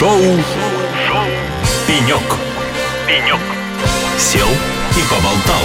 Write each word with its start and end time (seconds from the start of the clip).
Шоу. 0.00 0.16
«Пенек». 1.86 2.22
«Пенек». 3.06 3.38
Сел 4.16 4.48
и 4.48 5.02
поболтал. 5.10 5.62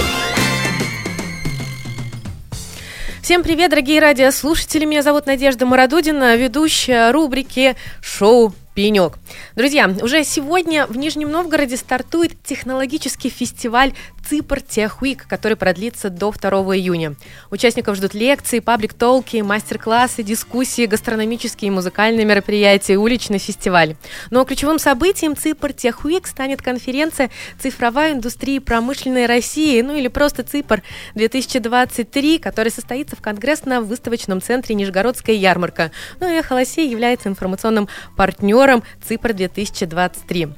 Всем 3.22 3.42
привет, 3.42 3.70
дорогие 3.70 3.98
радиослушатели. 3.98 4.84
Меня 4.84 5.02
зовут 5.02 5.24
Надежда 5.24 5.64
Мародудина, 5.64 6.36
ведущая 6.36 7.12
рубрики 7.12 7.76
«Шоу 8.02 8.52
пенек. 8.76 9.14
Друзья, 9.56 9.90
уже 10.02 10.22
сегодня 10.22 10.86
в 10.86 10.98
Нижнем 10.98 11.30
Новгороде 11.30 11.78
стартует 11.78 12.32
технологический 12.44 13.30
фестиваль 13.30 13.94
Ципр 14.28 14.60
Тех 14.60 15.02
Week, 15.02 15.22
который 15.26 15.56
продлится 15.56 16.10
до 16.10 16.30
2 16.30 16.50
июня. 16.76 17.14
Участников 17.50 17.96
ждут 17.96 18.12
лекции, 18.12 18.58
паблик-толки, 18.58 19.38
мастер-классы, 19.38 20.22
дискуссии, 20.22 20.84
гастрономические 20.84 21.68
и 21.68 21.70
музыкальные 21.70 22.26
мероприятия, 22.26 22.96
уличный 22.96 23.38
фестиваль. 23.38 23.96
Но 24.30 24.44
ключевым 24.44 24.78
событием 24.78 25.36
Ципр 25.36 25.72
Тех 25.72 26.04
Week 26.04 26.26
станет 26.26 26.60
конференция 26.60 27.30
«Цифровая 27.58 28.12
индустрия 28.12 28.60
промышленной 28.60 29.24
России», 29.24 29.80
ну 29.80 29.96
или 29.96 30.08
просто 30.08 30.42
Ципр 30.42 30.82
2023, 31.14 32.38
который 32.38 32.70
состоится 32.70 33.16
в 33.16 33.22
Конгрессно-выставочном 33.22 34.42
центре 34.42 34.74
Нижегородская 34.74 35.36
ярмарка. 35.36 35.92
Ну 36.20 36.28
и 36.28 36.42
Холосей 36.42 36.90
является 36.90 37.30
информационным 37.30 37.88
партнером 38.16 38.65
партнером 38.66 38.82
ЦИПР-2023. 39.08 40.50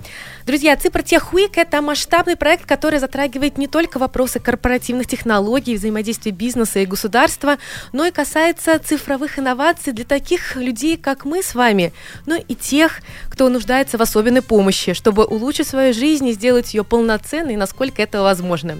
Друзья, 0.48 0.74
ЦИПР 0.76 1.02
Техуик– 1.02 1.50
это 1.58 1.82
масштабный 1.82 2.34
проект, 2.34 2.64
который 2.64 3.00
затрагивает 3.00 3.58
не 3.58 3.66
только 3.66 3.98
вопросы 3.98 4.40
корпоративных 4.40 5.06
технологий, 5.06 5.74
взаимодействия 5.74 6.32
бизнеса 6.32 6.78
и 6.78 6.86
государства, 6.86 7.58
но 7.92 8.06
и 8.06 8.10
касается 8.10 8.78
цифровых 8.78 9.38
инноваций 9.38 9.92
для 9.92 10.06
таких 10.06 10.56
людей, 10.56 10.96
как 10.96 11.26
мы 11.26 11.42
с 11.42 11.54
вами, 11.54 11.92
но 12.24 12.36
и 12.36 12.54
тех, 12.54 13.00
кто 13.28 13.50
нуждается 13.50 13.98
в 13.98 14.00
особенной 14.00 14.40
помощи, 14.40 14.94
чтобы 14.94 15.26
улучшить 15.26 15.68
свою 15.68 15.92
жизнь 15.92 16.26
и 16.28 16.32
сделать 16.32 16.72
ее 16.72 16.82
полноценной, 16.82 17.56
насколько 17.56 18.00
это 18.00 18.22
возможно. 18.22 18.78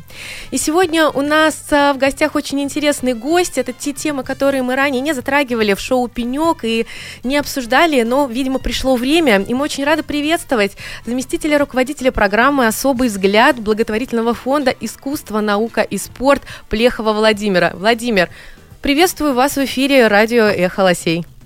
И 0.50 0.56
сегодня 0.56 1.10
у 1.10 1.20
нас 1.20 1.66
а, 1.70 1.92
в 1.92 1.98
гостях 1.98 2.34
очень 2.34 2.62
интересный 2.62 3.12
гость. 3.12 3.58
Это 3.58 3.74
те 3.74 3.92
темы, 3.92 4.24
которые 4.24 4.62
мы 4.62 4.74
ранее 4.74 5.02
не 5.02 5.12
затрагивали 5.12 5.74
в 5.74 5.80
шоу 5.80 6.08
«Пенек» 6.08 6.64
и 6.64 6.86
не 7.24 7.36
обсуждали, 7.36 8.00
но, 8.04 8.26
видимо, 8.26 8.58
пришло 8.58 8.96
время, 8.96 9.17
и 9.19 9.55
мы 9.55 9.64
очень 9.64 9.84
рады 9.84 10.02
приветствовать 10.02 10.77
заместителя 11.05 11.58
руководителя 11.58 12.12
программы 12.12 12.66
«Особый 12.66 13.08
взгляд» 13.08 13.58
благотворительного 13.58 14.33
фонда 14.33 14.75
«Искусство, 14.80 15.41
наука 15.41 15.83
и 15.83 15.98
спорт» 15.98 16.42
Плехова 16.69 17.12
Владимира. 17.12 17.72
Владимир, 17.75 18.30
приветствую 18.80 19.34
вас 19.34 19.56
в 19.56 19.64
эфире 19.64 20.06
радио 20.06 20.44
«Эхо 20.44 20.80
Лосей». 20.80 21.38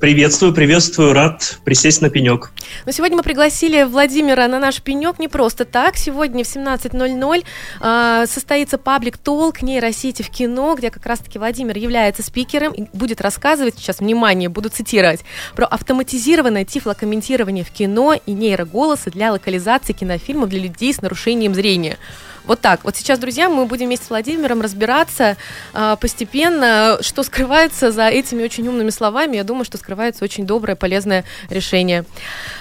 Приветствую, 0.00 0.54
приветствую, 0.54 1.12
рад 1.12 1.58
присесть 1.62 2.00
на 2.00 2.08
пенек. 2.08 2.52
Но 2.86 2.92
сегодня 2.92 3.18
мы 3.18 3.22
пригласили 3.22 3.82
Владимира 3.82 4.48
на 4.48 4.58
наш 4.58 4.80
пенек 4.80 5.18
не 5.18 5.28
просто 5.28 5.66
так. 5.66 5.98
Сегодня 5.98 6.42
в 6.42 6.46
17.00 6.46 7.44
э, 7.82 8.26
состоится 8.26 8.78
паблик 8.78 9.18
толк 9.18 9.60
нейросети 9.60 10.22
в 10.22 10.30
кино, 10.30 10.74
где 10.74 10.90
как 10.90 11.04
раз-таки 11.04 11.38
Владимир 11.38 11.76
является 11.76 12.22
спикером 12.22 12.72
и 12.72 12.86
будет 12.94 13.20
рассказывать, 13.20 13.74
сейчас, 13.76 13.98
внимание, 13.98 14.48
буду 14.48 14.70
цитировать, 14.70 15.20
про 15.54 15.66
автоматизированное 15.66 16.64
тифлокомментирование 16.64 17.62
в 17.62 17.70
кино 17.70 18.14
и 18.14 18.32
нейроголосы 18.32 19.10
для 19.10 19.32
локализации 19.32 19.92
кинофильмов 19.92 20.48
для 20.48 20.60
людей 20.60 20.94
с 20.94 21.02
нарушением 21.02 21.54
зрения. 21.54 21.98
Вот 22.44 22.60
так. 22.60 22.84
Вот 22.84 22.96
сейчас, 22.96 23.18
друзья, 23.18 23.48
мы 23.48 23.66
будем 23.66 23.86
вместе 23.86 24.06
с 24.06 24.10
Владимиром 24.10 24.60
разбираться 24.60 25.36
э, 25.72 25.96
постепенно, 26.00 26.98
что 27.00 27.22
скрывается 27.22 27.92
за 27.92 28.08
этими 28.08 28.42
очень 28.42 28.66
умными 28.66 28.90
словами. 28.90 29.36
Я 29.36 29.44
думаю, 29.44 29.64
что 29.64 29.78
скрывается 29.78 30.24
очень 30.24 30.46
доброе, 30.46 30.76
полезное 30.76 31.24
решение. 31.48 32.04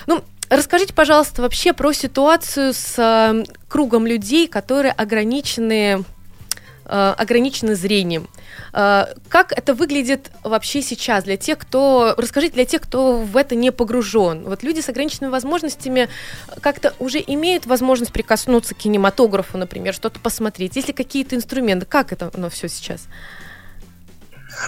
Ну, 0.08 0.24
Расскажите, 0.50 0.96
пожалуйста, 0.96 1.44
вообще 1.44 1.74
про 1.74 1.94
ситуацию 1.94 2.74
с 2.74 2.96
э, 2.98 3.44
кругом 3.68 4.08
людей, 4.08 4.48
которые 4.48 4.92
ограничены 4.92 6.04
ограничены 6.90 7.76
зрением. 7.76 8.28
Э, 8.74 9.06
как 9.28 9.52
это 9.52 9.74
выглядит 9.74 10.32
вообще 10.44 10.82
сейчас 10.82 11.24
для 11.24 11.38
тех, 11.38 11.58
кто... 11.60 12.16
Расскажите 12.18 12.54
для 12.54 12.66
тех, 12.66 12.82
кто 12.82 13.18
в 13.18 13.38
это 13.38 13.56
не 13.56 13.72
погружен. 13.72 14.44
Вот 14.44 14.64
люди 14.64 14.82
с 14.82 14.90
ограниченными 14.90 15.32
возможностями 15.32 16.10
как-то 16.62 16.94
уже 17.00 17.24
имеют 17.26 17.66
возможность 17.66 18.12
прикоснуться 18.12 18.76
к 18.76 18.80
кинематографу, 18.80 19.58
например, 19.58 19.94
что-то 19.94 20.20
посмотреть. 20.20 20.76
Есть 20.76 20.88
ли 20.88 20.94
какие-то 20.94 21.36
инструменты? 21.36 21.86
Как 21.86 22.12
это 22.12 22.32
оно 22.34 22.50
все 22.50 22.68
сейчас? 22.68 23.08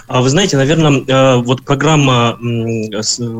Вы 0.08 0.28
знаете, 0.28 0.56
наверное, 0.56 1.04
э, 1.06 1.36
вот 1.36 1.62
программа, 1.62 2.38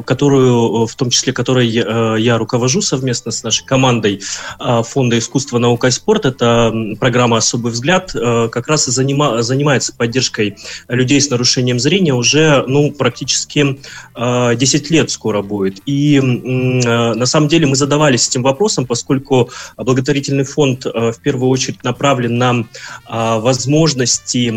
которую, 0.04 0.86
в 0.86 0.94
том 0.94 1.10
числе, 1.10 1.32
которой 1.32 1.68
я 1.68 2.38
руковожу 2.38 2.82
совместно 2.82 3.30
с 3.30 3.42
нашей 3.42 3.64
командой 3.64 4.20
э, 4.58 4.82
Фонда 4.82 5.18
искусства, 5.18 5.58
наука 5.58 5.88
и 5.88 5.90
спорт, 5.90 6.24
это 6.24 6.72
программа 6.98 7.38
«Особый 7.38 7.72
взгляд», 7.72 8.14
э, 8.14 8.48
как 8.50 8.68
раз 8.68 8.88
и 8.88 8.90
занима, 8.90 9.42
занимается 9.42 9.94
поддержкой 9.94 10.56
людей 10.88 11.20
с 11.20 11.30
нарушением 11.30 11.78
зрения 11.78 12.14
уже, 12.14 12.64
ну, 12.66 12.90
практически 12.92 13.78
10 14.14 14.90
лет 14.90 15.10
скоро 15.10 15.42
будет. 15.42 15.80
И 15.86 16.20
на 16.20 17.26
самом 17.26 17.48
деле 17.48 17.66
мы 17.66 17.76
задавались 17.76 18.28
этим 18.28 18.42
вопросом, 18.42 18.86
поскольку 18.86 19.50
благотворительный 19.76 20.44
фонд 20.44 20.84
в 20.84 21.16
первую 21.22 21.50
очередь 21.50 21.82
направлен 21.84 22.38
на 22.38 22.64
возможности 23.08 24.50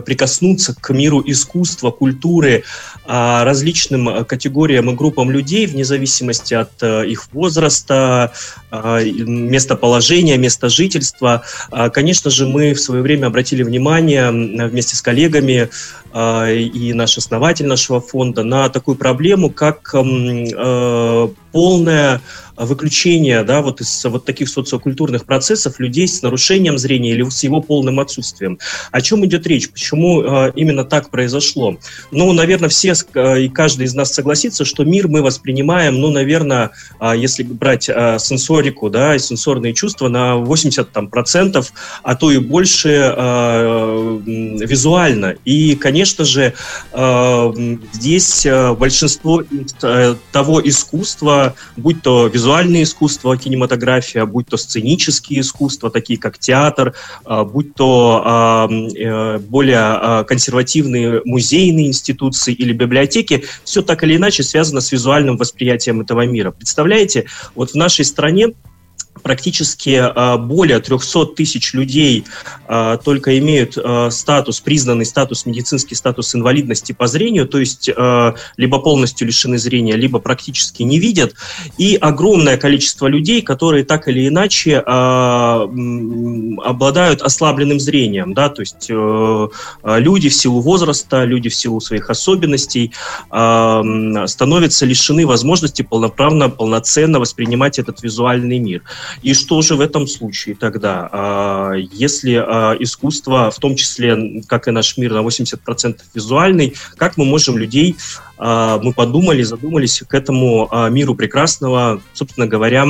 прикоснуться 0.00 0.74
к 0.74 0.87
миру 0.92 1.22
искусства, 1.24 1.90
культуры, 1.90 2.64
а, 3.06 3.44
различным 3.44 4.24
категориям 4.24 4.90
и 4.90 4.94
группам 4.94 5.30
людей, 5.30 5.66
вне 5.66 5.84
зависимости 5.84 6.54
от 6.54 6.70
э, 6.82 7.06
их 7.06 7.32
возраста, 7.32 8.32
а, 8.70 9.02
местоположения, 9.02 10.36
места 10.36 10.68
жительства. 10.68 11.42
А, 11.70 11.88
конечно 11.88 12.30
же, 12.30 12.46
мы 12.46 12.74
в 12.74 12.80
свое 12.80 13.02
время 13.02 13.26
обратили 13.26 13.62
внимание 13.62 14.30
вместе 14.30 14.96
с 14.96 15.02
коллегами 15.02 15.70
и 16.50 16.92
наш 16.94 17.18
основатель 17.18 17.66
нашего 17.66 18.00
фонда 18.00 18.42
на 18.42 18.68
такую 18.68 18.96
проблему, 18.96 19.50
как 19.50 19.94
э, 19.94 21.28
полное 21.52 22.20
выключение 22.56 23.44
да, 23.44 23.62
вот 23.62 23.80
из 23.80 24.04
вот 24.04 24.24
таких 24.24 24.48
социокультурных 24.48 25.24
процессов 25.24 25.78
людей 25.78 26.08
с 26.08 26.22
нарушением 26.22 26.76
зрения 26.76 27.12
или 27.12 27.28
с 27.28 27.44
его 27.44 27.60
полным 27.60 28.00
отсутствием. 28.00 28.58
О 28.90 29.00
чем 29.00 29.24
идет 29.24 29.46
речь? 29.46 29.70
Почему 29.70 30.22
э, 30.22 30.52
именно 30.56 30.84
так 30.84 31.10
произошло? 31.10 31.76
Ну, 32.10 32.32
наверное, 32.32 32.68
все 32.68 32.94
э, 33.14 33.42
и 33.42 33.48
каждый 33.48 33.86
из 33.86 33.94
нас 33.94 34.12
согласится, 34.12 34.64
что 34.64 34.84
мир 34.84 35.08
мы 35.08 35.22
воспринимаем, 35.22 36.00
ну, 36.00 36.10
наверное, 36.10 36.70
э, 37.00 37.12
если 37.16 37.44
брать 37.44 37.88
э, 37.88 38.18
сенсорику, 38.18 38.90
да, 38.90 39.14
и 39.14 39.18
сенсорные 39.18 39.72
чувства 39.72 40.08
на 40.08 40.36
80 40.36 40.90
там, 40.90 41.08
процентов, 41.08 41.72
а 42.02 42.16
то 42.16 42.30
и 42.30 42.38
больше 42.38 43.14
э, 43.16 44.20
визуально. 44.26 45.36
И, 45.44 45.76
конечно 45.76 46.07
же, 46.24 46.54
э, 46.92 47.52
здесь 47.92 48.46
э, 48.46 48.74
большинство 48.74 49.42
э, 49.82 50.14
того 50.32 50.60
искусства, 50.66 51.54
будь 51.76 52.02
то 52.02 52.26
визуальное 52.26 52.82
искусство, 52.82 53.36
кинематография, 53.36 54.24
будь 54.26 54.46
то 54.48 54.56
сценические 54.56 55.40
искусства, 55.40 55.90
такие 55.90 56.18
как 56.18 56.38
театр, 56.38 56.94
будь 57.24 57.74
то 57.74 58.68
более 59.48 60.24
консервативные 60.24 61.22
музейные 61.24 61.88
институции 61.88 62.52
или 62.52 62.72
библиотеки, 62.72 63.44
все 63.64 63.82
так 63.82 64.02
или 64.04 64.16
иначе 64.16 64.42
связано 64.42 64.80
с 64.80 64.92
визуальным 64.92 65.36
восприятием 65.36 66.00
этого 66.00 66.26
мира. 66.26 66.50
Представляете, 66.50 67.26
вот 67.54 67.70
в 67.70 67.74
нашей 67.74 68.04
стране 68.04 68.54
практически 69.22 70.00
а, 70.00 70.36
более 70.36 70.80
300 70.80 71.26
тысяч 71.26 71.74
людей 71.74 72.24
а, 72.66 72.96
только 72.96 73.38
имеют 73.38 73.76
а, 73.76 74.10
статус, 74.10 74.60
признанный 74.60 75.04
статус, 75.04 75.46
медицинский 75.46 75.94
статус 75.94 76.34
инвалидности 76.34 76.92
по 76.92 77.06
зрению, 77.06 77.46
то 77.46 77.58
есть 77.58 77.90
либо 78.56 78.78
полностью 78.78 79.26
лишены 79.26 79.58
зрения, 79.58 79.96
либо 79.96 80.18
практически 80.18 80.82
не 80.82 80.98
видят, 80.98 81.34
и 81.76 81.96
огромное 81.96 82.56
количество 82.56 83.06
людей, 83.06 83.42
которые 83.42 83.84
так 83.84 84.08
или 84.08 84.26
иначе 84.28 84.78
обладают 86.60 87.22
ослабленным 87.22 87.80
зрением, 87.80 88.34
да, 88.34 88.48
то 88.48 88.62
есть 88.62 88.86
э, 88.90 89.48
люди 89.98 90.28
в 90.28 90.34
силу 90.34 90.60
возраста, 90.60 91.24
люди 91.24 91.48
в 91.48 91.54
силу 91.54 91.80
своих 91.80 92.10
особенностей 92.10 92.92
становятся 93.28 94.86
лишены 94.86 95.26
возможности 95.26 95.82
полноправно, 95.82 96.50
полноценно 96.50 97.18
воспринимать 97.20 97.78
этот 97.78 98.02
визуальный 98.02 98.58
мир. 98.58 98.82
И 99.22 99.34
что 99.34 99.62
же 99.62 99.76
в 99.76 99.80
этом 99.80 100.06
случае 100.06 100.54
тогда? 100.54 101.08
А, 101.12 101.72
если 101.74 102.34
а, 102.34 102.76
искусство, 102.78 103.50
в 103.50 103.58
том 103.58 103.76
числе, 103.76 104.42
как 104.46 104.68
и 104.68 104.70
наш 104.70 104.96
мир, 104.96 105.12
на 105.12 105.20
80% 105.20 106.00
визуальный, 106.14 106.74
как 106.96 107.16
мы 107.16 107.24
можем 107.24 107.58
людей 107.58 107.96
мы 108.38 108.92
подумали, 108.94 109.42
задумались 109.42 110.02
к 110.06 110.14
этому 110.14 110.70
миру 110.90 111.14
прекрасного, 111.14 112.00
собственно 112.14 112.46
говоря, 112.46 112.86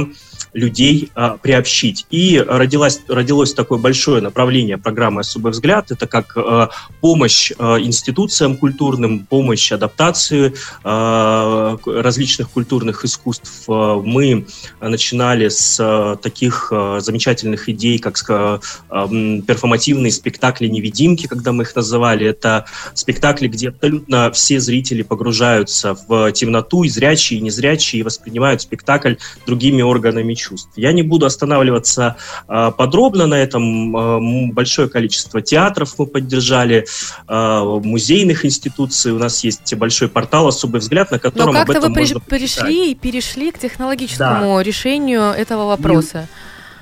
людей 0.53 1.11
а, 1.15 1.37
приобщить. 1.37 2.06
И 2.11 2.43
родилось, 2.47 3.00
родилось 3.09 3.55
такое 3.55 3.79
большое 3.79 4.23
направление 4.23 4.79
программы 4.79 5.21
«Особый 5.21 5.53
взгляд». 5.53 5.91
Это 5.91 6.06
как 6.06 6.37
а, 6.37 6.71
помощь 7.00 7.53
а, 7.59 7.79
институциям 7.79 8.56
культурным, 8.56 9.27
помощь 9.27 9.71
адаптации 9.73 10.55
а, 10.85 11.77
различных 11.85 12.50
культурных 12.50 13.05
искусств. 13.05 13.65
А, 13.69 14.00
мы 14.00 14.47
начинали 14.81 15.49
с 15.49 15.79
а, 15.81 16.17
таких 16.17 16.73
а, 16.73 17.00
замечательных 17.00 17.69
идей, 17.69 17.99
как 17.99 18.19
а, 18.29 18.61
перформативные 18.89 20.12
спектакли-невидимки, 20.12 21.27
когда 21.27 21.53
мы 21.53 21.65
их 21.65 21.75
называли. 21.77 22.27
Это 22.27 22.65
спектакли, 22.95 23.49
где 23.49 23.69
абсолютно 23.69 24.31
все 24.33 24.61
зрители 24.61 25.03
погружаются 25.03 25.38
в 25.38 26.32
темноту, 26.32 26.85
и 26.85 26.88
зрячие, 26.88 27.38
и 27.38 27.43
незрячие, 27.43 28.00
и 28.00 28.02
воспринимают 28.02 28.62
спектакль 28.62 29.14
другими 29.46 29.82
органами 29.82 30.35
чувств. 30.35 30.70
Я 30.76 30.93
не 30.93 31.02
буду 31.02 31.26
останавливаться 31.26 32.17
э, 32.49 32.73
подробно 32.76 33.26
на 33.26 33.35
этом. 33.35 33.96
Э, 33.96 34.52
большое 34.52 34.88
количество 34.88 35.40
театров 35.40 35.94
мы 35.99 36.06
поддержали, 36.06 36.87
э, 37.29 37.81
музейных 37.85 38.44
институций. 38.44 39.12
У 39.12 39.19
нас 39.19 39.44
есть 39.44 39.75
большой 39.75 40.08
портал 40.08 40.49
«Особый 40.49 40.81
взгляд», 40.81 41.11
на 41.11 41.19
котором 41.19 41.55
Но 41.55 41.61
об 41.61 41.70
этом 41.70 41.93
вы 41.93 42.00
можно 42.00 42.20
пришли 42.20 42.93
и 42.93 42.94
перешли 42.94 43.50
к 43.50 43.58
технологическому 43.58 44.56
да. 44.56 44.62
решению 44.62 45.23
этого 45.32 45.67
вопроса? 45.67 46.29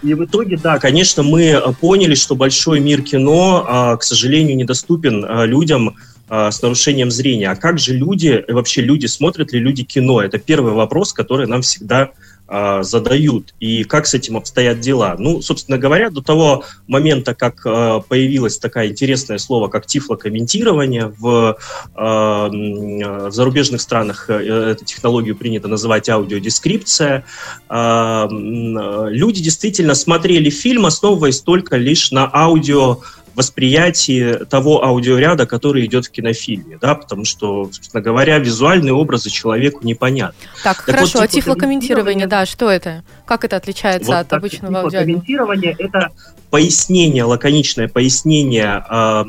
И 0.02 0.12
в 0.14 0.24
итоге, 0.24 0.56
да, 0.56 0.78
конечно, 0.78 1.22
мы 1.22 1.60
поняли, 1.80 2.14
что 2.14 2.34
большой 2.34 2.80
мир 2.80 3.02
кино, 3.02 3.96
к 3.98 4.02
сожалению, 4.02 4.56
недоступен 4.56 5.26
людям, 5.44 5.96
с 6.28 6.62
нарушением 6.62 7.11
зрения. 7.11 7.50
А 7.50 7.56
как 7.56 7.78
же 7.78 7.94
люди, 7.94 8.44
вообще 8.49 8.82
люди, 8.82 9.06
смотрят 9.06 9.52
ли 9.52 9.61
люди 9.61 9.84
кино? 9.84 10.20
Это 10.20 10.38
первый 10.38 10.73
вопрос, 10.73 11.12
который 11.12 11.46
нам 11.46 11.62
всегда 11.62 12.11
а, 12.49 12.84
задают 12.84 13.55
и 13.58 13.82
как 13.82 14.06
с 14.06 14.14
этим 14.14 14.37
обстоят 14.37 14.78
дела. 14.78 15.17
Ну, 15.19 15.43
собственно 15.43 15.78
говоря, 15.78 16.11
до 16.11 16.23
того 16.23 16.62
момента, 16.87 17.34
как 17.34 17.62
а, 17.64 17.99
появилось 18.00 18.58
такое 18.58 18.87
интересное 18.87 19.38
слово, 19.38 19.67
как 19.67 19.87
тифлокомментирование, 19.87 21.12
в, 21.19 21.58
а, 21.96 22.49
в 22.49 23.32
зарубежных 23.32 23.81
странах 23.81 24.26
э, 24.31 24.34
эту 24.70 24.84
технологию 24.84 25.34
принято 25.34 25.67
называть 25.67 26.08
аудиодескрипция, 26.08 27.25
люди 27.69 29.43
действительно 29.43 29.94
смотрели 29.94 30.50
фильм, 30.50 30.87
основываясь 30.87 31.40
только 31.40 31.76
лишь 31.76 32.12
на 32.12 32.31
аудио 32.32 33.00
восприятии 33.36 34.44
того 34.46 34.82
аудиоряда, 34.82 35.46
который 35.46 35.84
идет 35.84 36.06
в 36.06 36.10
кинофильме, 36.10 36.78
да, 36.80 36.94
потому 36.94 37.24
что, 37.24 37.66
собственно 37.66 38.02
говоря, 38.02 38.38
визуальные 38.38 38.94
образы 38.94 39.28
человеку 39.30 39.86
непонятны. 39.86 40.40
Так, 40.64 40.78
так 40.78 40.86
хорошо, 40.86 41.18
вот, 41.18 41.24
а 41.24 41.28
тифлокомментирование, 41.28 42.26
да, 42.26 42.46
что 42.46 42.70
это? 42.70 43.04
Как 43.26 43.44
это 43.44 43.56
отличается 43.56 44.10
вот 44.10 44.18
от 44.18 44.28
так, 44.28 44.38
обычного 44.38 44.80
аудиоряда? 44.80 45.06
Тифлокомментирование– 45.06 45.76
это 45.78 46.10
пояснение, 46.50 47.25
лаконичное 47.25 47.88
пояснение 47.88 48.84
э, 48.88 49.25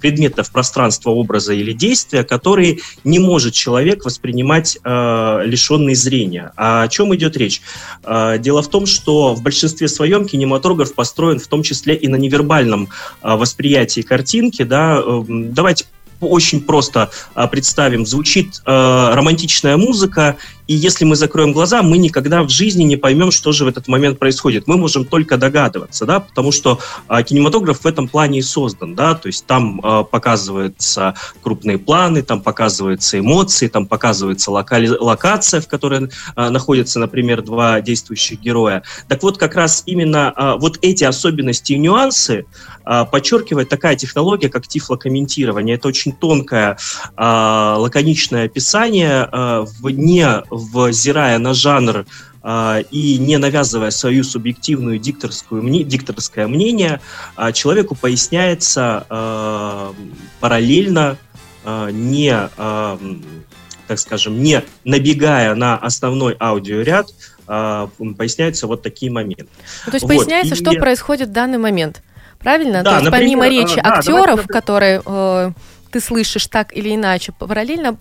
предметов 0.00 0.50
пространства, 0.50 1.10
образа 1.10 1.52
или 1.54 1.72
действия, 1.72 2.24
которые 2.24 2.78
не 3.04 3.18
может 3.18 3.54
человек 3.54 4.04
воспринимать 4.04 4.78
э, 4.82 5.42
лишенный 5.44 5.94
зрения. 5.94 6.52
А 6.56 6.82
о 6.82 6.88
чем 6.88 7.14
идет 7.14 7.36
речь? 7.36 7.62
Э, 8.04 8.36
дело 8.38 8.62
в 8.62 8.68
том, 8.68 8.86
что 8.86 9.34
в 9.34 9.42
большинстве 9.42 9.88
своем 9.88 10.26
кинематограф 10.26 10.94
построен 10.94 11.38
в 11.38 11.46
том 11.46 11.62
числе 11.62 11.94
и 11.94 12.08
на 12.08 12.16
невербальном 12.16 12.88
э, 13.22 13.34
восприятии 13.34 14.02
картинки. 14.02 14.62
Да? 14.62 15.00
Э, 15.04 15.22
давайте 15.28 15.86
очень 16.26 16.60
просто 16.60 17.10
а, 17.34 17.46
представим, 17.46 18.06
звучит 18.06 18.62
э, 18.64 18.70
романтичная 19.14 19.76
музыка, 19.76 20.36
и 20.68 20.74
если 20.74 21.04
мы 21.04 21.16
закроем 21.16 21.52
глаза, 21.52 21.82
мы 21.82 21.98
никогда 21.98 22.42
в 22.42 22.48
жизни 22.48 22.84
не 22.84 22.96
поймем, 22.96 23.30
что 23.30 23.52
же 23.52 23.64
в 23.64 23.68
этот 23.68 23.88
момент 23.88 24.18
происходит. 24.18 24.66
Мы 24.66 24.76
можем 24.76 25.04
только 25.04 25.36
догадываться, 25.36 26.06
да, 26.06 26.20
потому 26.20 26.52
что 26.52 26.78
э, 27.08 27.22
кинематограф 27.24 27.80
в 27.80 27.86
этом 27.86 28.08
плане 28.08 28.38
и 28.38 28.42
создан, 28.42 28.94
да, 28.94 29.14
то 29.14 29.26
есть 29.26 29.44
там 29.46 29.80
э, 29.80 30.04
показываются 30.10 31.14
крупные 31.42 31.78
планы, 31.78 32.22
там 32.22 32.40
показываются 32.40 33.18
эмоции, 33.18 33.68
там 33.68 33.86
показывается 33.86 34.50
локали... 34.50 34.88
локация, 34.88 35.60
в 35.60 35.68
которой 35.68 36.08
э, 36.36 36.48
находятся, 36.48 37.00
например, 37.00 37.42
два 37.42 37.80
действующих 37.80 38.40
героя. 38.40 38.82
Так 39.08 39.22
вот, 39.22 39.38
как 39.38 39.56
раз 39.56 39.82
именно 39.86 40.32
э, 40.34 40.56
вот 40.60 40.78
эти 40.80 41.04
особенности 41.04 41.72
и 41.72 41.78
нюансы 41.78 42.46
э, 42.86 43.04
подчеркивает 43.10 43.68
такая 43.68 43.96
технология, 43.96 44.48
как 44.48 44.68
тифлокомментирование. 44.68 45.76
Это 45.76 45.88
очень 45.88 46.11
тонкое, 46.12 46.76
э, 47.16 47.74
лаконичное 47.78 48.46
описание, 48.46 49.28
э, 49.30 49.64
вне 49.80 50.42
взирая 50.50 51.38
на 51.38 51.54
жанр 51.54 52.06
э, 52.42 52.82
и 52.90 53.18
не 53.18 53.38
навязывая 53.38 53.90
свою 53.90 54.24
субъективную 54.24 54.98
дикторскую, 54.98 55.62
дикторское 55.84 56.46
мнение, 56.46 57.00
э, 57.36 57.52
человеку 57.52 57.94
поясняется 57.94 59.06
э, 59.08 59.92
параллельно, 60.40 61.16
э, 61.64 61.90
не, 61.92 62.34
э, 62.56 62.98
так 63.86 63.98
скажем, 63.98 64.42
не 64.42 64.62
набегая 64.84 65.54
на 65.54 65.76
основной 65.76 66.36
аудиоряд, 66.38 67.08
э, 67.46 67.88
поясняются 68.16 68.66
вот 68.66 68.82
такие 68.82 69.12
моменты. 69.12 69.48
Ну, 69.86 69.90
то 69.90 69.96
есть 69.96 70.02
вот. 70.06 70.16
поясняется, 70.16 70.54
и... 70.54 70.58
что 70.58 70.72
происходит 70.72 71.28
в 71.28 71.32
данный 71.32 71.58
момент. 71.58 72.02
Правильно? 72.42 72.82
Да, 72.82 72.90
то 72.90 72.96
есть 72.96 73.04
например, 73.04 73.38
помимо 73.38 73.48
речи 73.48 73.80
да, 73.80 73.94
актеров, 73.94 74.26
давайте... 74.26 74.48
которые 74.48 75.02
э, 75.04 75.52
ты 75.92 76.00
слышишь 76.00 76.46
так 76.46 76.74
или 76.76 76.94
иначе, 76.94 77.32
параллельно 77.32 77.96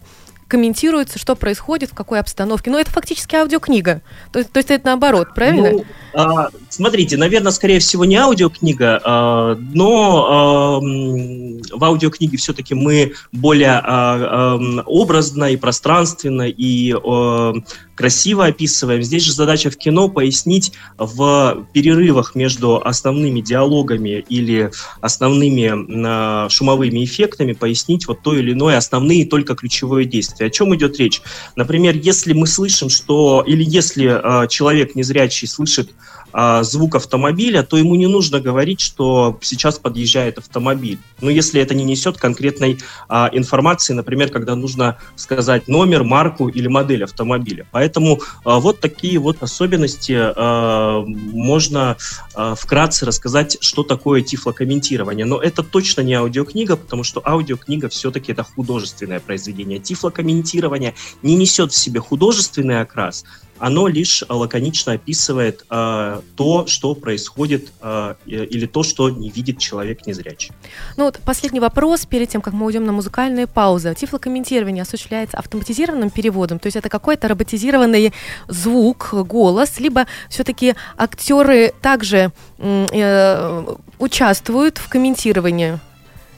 комментируется, 0.48 1.18
что 1.18 1.36
происходит, 1.36 1.92
в 1.92 1.96
какой 1.96 2.20
обстановке. 2.20 2.70
Но 2.72 2.78
это 2.78 2.92
фактически 2.92 3.36
аудиокнига. 3.36 4.02
То, 4.34 4.44
то 4.44 4.58
есть 4.58 4.70
это 4.70 4.86
наоборот, 4.86 5.34
правильно? 5.34 5.72
Ну, 5.72 5.86
а, 6.14 6.50
смотрите, 6.70 7.18
наверное, 7.18 7.52
скорее 7.52 7.80
всего, 7.80 8.06
не 8.06 8.16
аудиокнига, 8.16 9.02
а, 9.04 9.56
но 9.56 10.28
а, 10.30 10.80
в 10.80 11.84
аудиокниге 11.84 12.38
все-таки 12.38 12.74
мы 12.74 13.14
более 13.32 13.72
а, 13.72 13.80
а, 13.84 14.84
образно 14.86 15.52
и 15.52 15.58
пространственно 15.58 16.48
и 16.48 16.94
а, 16.94 17.54
красиво 17.96 18.46
описываем. 18.46 19.04
Здесь 19.04 19.24
же 19.24 19.34
задача 19.34 19.70
в 19.70 19.78
кино 19.78 20.10
пояснить 20.10 20.74
в 20.98 21.66
перерывах 21.74 22.36
между 22.36 22.82
основными 22.84 23.42
диалогами 23.42 24.26
или 24.28 24.72
основными 25.02 25.72
а, 26.06 26.50
шумовыми 26.50 27.04
эффектами, 27.04 27.54
пояснить 27.54 28.08
вот 28.08 28.22
то 28.22 28.36
или 28.36 28.54
иное 28.54 28.78
основные 28.78 29.26
только 29.26 29.56
действие 29.56 30.06
действия. 30.06 30.48
О 30.48 30.50
чем 30.50 30.76
идет 30.76 30.98
речь? 30.98 31.22
Например, 31.56 31.96
если 31.96 32.34
мы 32.34 32.48
слышим, 32.48 32.90
что, 32.90 33.44
или 33.46 33.64
если 33.64 34.44
э, 34.44 34.48
человек 34.48 34.96
незрячий 34.96 35.48
слышит 35.48 35.92
э, 36.34 36.64
звук 36.64 36.96
автомобиля, 36.96 37.64
то 37.64 37.78
ему 37.78 37.96
не 37.96 38.08
нужно 38.08 38.40
говорить, 38.40 38.80
что 38.80 39.38
сейчас 39.42 39.80
подъезжает 39.80 40.38
автомобиль. 40.38 41.00
Но 41.22 41.30
если 41.30 41.62
это 41.62 41.74
не 41.76 41.84
несет 41.84 42.18
конкретной 42.18 42.80
э, 43.10 43.28
информации, 43.34 43.94
например, 43.94 44.30
когда 44.30 44.56
нужно 44.56 44.98
сказать 45.16 45.68
номер, 45.68 46.04
марку 46.04 46.48
или 46.48 46.68
модель 46.68 47.04
автомобиля. 47.04 47.66
Поэтому 47.72 48.16
э, 48.18 48.20
вот 48.44 48.80
такие 48.80 49.20
вот 49.20 49.44
особенности 49.44 50.14
э, 50.14 51.06
можно 51.06 51.98
э, 52.36 52.56
вкратце 52.58 53.06
рассказать, 53.06 53.58
что 53.62 53.84
такое 53.84 54.22
тифлокомментирование. 54.22 55.26
Но 55.26 55.42
это 55.42 55.64
точно 55.64 56.02
не 56.02 56.14
аудиокнига, 56.14 56.76
потому 56.76 57.04
что 57.04 57.22
аудиокнига 57.26 57.90
все-таки 57.90 58.32
это 58.32 58.44
художественное 58.44 59.20
произведение. 59.20 59.80
Тифлокомментирование 59.80 60.52
комментирование 60.52 60.94
не 61.24 61.36
несет 61.36 61.72
в 61.72 61.76
себе 61.76 62.00
художественный 62.00 62.82
окрас, 62.82 63.24
оно 63.62 63.88
лишь 63.88 64.24
лаконично 64.28 64.94
описывает 64.94 65.64
э, 65.70 66.22
то, 66.36 66.66
что 66.66 66.96
происходит, 66.96 67.72
э, 67.80 68.16
или 68.26 68.66
то, 68.66 68.82
что 68.82 69.12
не 69.12 69.30
видит 69.30 69.60
человек 69.60 70.08
незрячий. 70.08 70.52
Ну 70.98 71.04
вот 71.04 71.20
последний 71.24 71.60
вопрос 71.60 72.08
перед 72.08 72.28
тем, 72.28 72.42
как 72.42 72.54
мы 72.54 72.66
уйдем 72.66 72.86
на 72.86 72.92
музыкальные 72.92 73.46
паузы. 73.46 73.94
Тифлокомментирование 73.94 74.82
осуществляется 74.82 75.38
автоматизированным 75.38 76.10
переводом, 76.10 76.58
то 76.58 76.66
есть 76.66 76.76
это 76.76 76.90
какой-то 76.90 77.28
роботизированный 77.28 78.14
звук, 78.48 79.14
голос, 79.14 79.80
либо 79.80 80.08
все-таки 80.28 80.74
актеры 80.98 81.72
также 81.84 82.32
э, 82.58 83.76
участвуют 84.00 84.80
в 84.80 84.90
комментировании? 84.90 85.80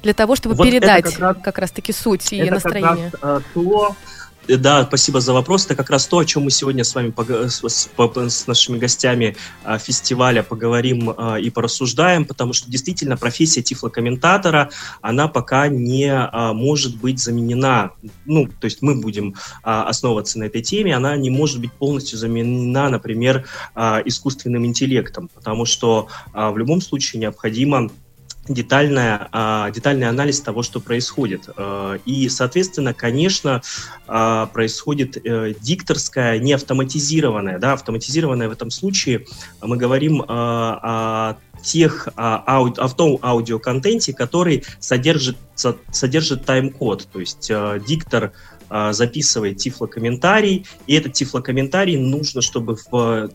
для 0.02 0.14
того, 0.14 0.36
чтобы 0.36 0.56
вот 0.56 0.68
передать 0.68 1.06
как, 1.06 1.20
раз, 1.20 1.38
как 1.42 1.58
раз-таки 1.60 1.94
суть 1.94 2.34
и 2.34 2.50
настроение. 2.50 3.10
Как 3.10 3.24
раз, 3.24 3.44
то, 3.54 3.96
Э, 3.96 3.96
да, 4.48 4.84
спасибо 4.86 5.22
за 5.22 5.34
вопрос. 5.34 5.66
Это 5.66 5.76
как 5.76 5.90
раз 5.90 6.06
то, 6.08 6.20
о 6.20 6.26
чем 6.26 6.44
мы 6.44 6.52
сегодня 6.52 6.84
с 6.84 6.94
вами 6.96 7.14
с, 8.30 8.48
нашими 8.48 8.78
гостями 8.78 9.38
а, 9.64 9.78
фестиваля 9.78 10.44
поговорим 10.44 11.14
а, 11.16 11.40
и 11.40 11.50
порассуждаем, 11.50 12.26
потому 12.26 12.52
что 12.54 12.70
действительно 12.70 13.16
профессия 13.16 13.62
тифлокомментатора, 13.62 14.70
она 15.02 15.28
пока 15.28 15.68
не 15.70 16.12
а, 16.12 16.54
может 16.54 16.98
быть 16.98 17.20
заменена. 17.20 17.92
Ну, 18.26 18.48
то 18.48 18.66
есть 18.66 18.82
мы 18.82 19.00
будем 19.00 19.36
основываться 19.64 20.40
на 20.40 20.46
этой 20.46 20.62
теме, 20.62 20.96
она 20.96 21.16
не 21.16 21.30
может 21.30 21.60
быть 21.60 21.72
полностью 21.74 22.18
заменена, 22.18 22.90
например, 22.90 23.46
искусственным 23.76 24.66
интеллектом, 24.66 25.30
потому 25.34 25.66
что 25.66 26.08
в 26.34 26.58
любом 26.58 26.82
случае 26.82 27.22
необходимо 27.22 27.90
детальная, 28.48 29.30
а, 29.32 29.72
детальный 29.72 30.08
анализ 30.08 30.42
того, 30.42 30.64
что 30.64 30.80
происходит. 30.80 31.50
А, 31.56 31.96
и, 32.06 32.28
соответственно, 32.30 32.94
конечно, 32.94 33.62
а, 34.08 34.48
происходит 34.48 35.18
э, 35.18 35.54
дикторская, 35.60 36.40
не 36.40 36.54
автоматизированная. 36.54 37.60
Да, 37.60 37.74
автоматизированная 37.74 38.50
в 38.50 38.52
этом 38.52 38.70
случае 38.70 39.26
мы 39.62 39.78
говорим 39.78 40.24
о 40.28 41.38
тех 41.62 42.10
ауди, 42.16 42.80
о 42.80 42.90
том 42.90 43.20
аудиоконтенте, 43.22 44.14
который 44.14 44.66
содержит, 44.80 45.38
содержит 45.56 46.46
тайм-код. 46.46 47.08
То 47.12 47.20
есть 47.20 47.50
диктор 47.88 48.34
записывает 48.92 49.58
тифлокомментарий, 49.58 50.66
и 50.88 50.96
этот 50.96 51.14
тифлокомментарий 51.14 51.98
нужно, 51.98 52.42
чтобы 52.42 52.78
в 52.92 53.30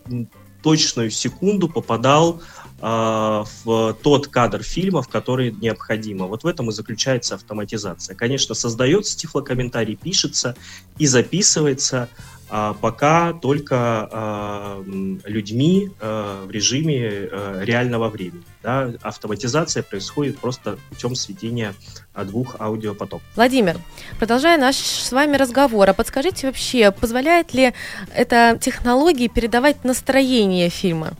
точную 0.61 1.09
секунду 1.09 1.69
попадал 1.69 2.41
а, 2.41 2.68
в 2.81 3.97
тот 4.01 4.27
кадр 4.27 4.63
фильма, 4.63 5.01
в 5.01 5.07
который 5.07 5.51
необходимо. 5.51 6.27
Вот 6.27 6.43
в 6.43 6.47
этом 6.47 6.69
и 6.69 6.71
заключается 6.71 7.35
автоматизация. 7.35 8.15
Конечно, 8.15 8.55
создается 8.55 9.17
тифлокомментарий, 9.17 9.95
пишется 9.95 10.55
и 10.97 11.07
записывается, 11.07 12.09
а 12.51 12.73
пока 12.73 13.33
только 13.33 14.09
а, 14.11 14.83
людьми 15.25 15.91
а, 15.99 16.45
в 16.45 16.51
режиме 16.51 17.29
а, 17.31 17.61
реального 17.61 18.09
времени. 18.09 18.43
Да? 18.63 18.91
Автоматизация 19.03 19.83
происходит 19.83 20.39
просто 20.39 20.79
путем 20.89 21.13
сведения 21.13 21.75
а, 22.13 22.25
двух 22.25 22.59
аудиопотоков. 22.59 23.21
Владимир, 23.35 23.77
продолжая 24.17 24.57
наш 24.57 24.77
с 24.77 25.11
вами 25.11 25.37
разговор, 25.37 25.89
а 25.89 25.93
подскажите 25.93 26.47
вообще, 26.47 26.91
позволяет 26.91 27.53
ли 27.53 27.73
эта 28.15 28.57
технология 28.59 29.27
передавать 29.27 29.83
настроение 29.83 30.69
фильма? 30.69 31.13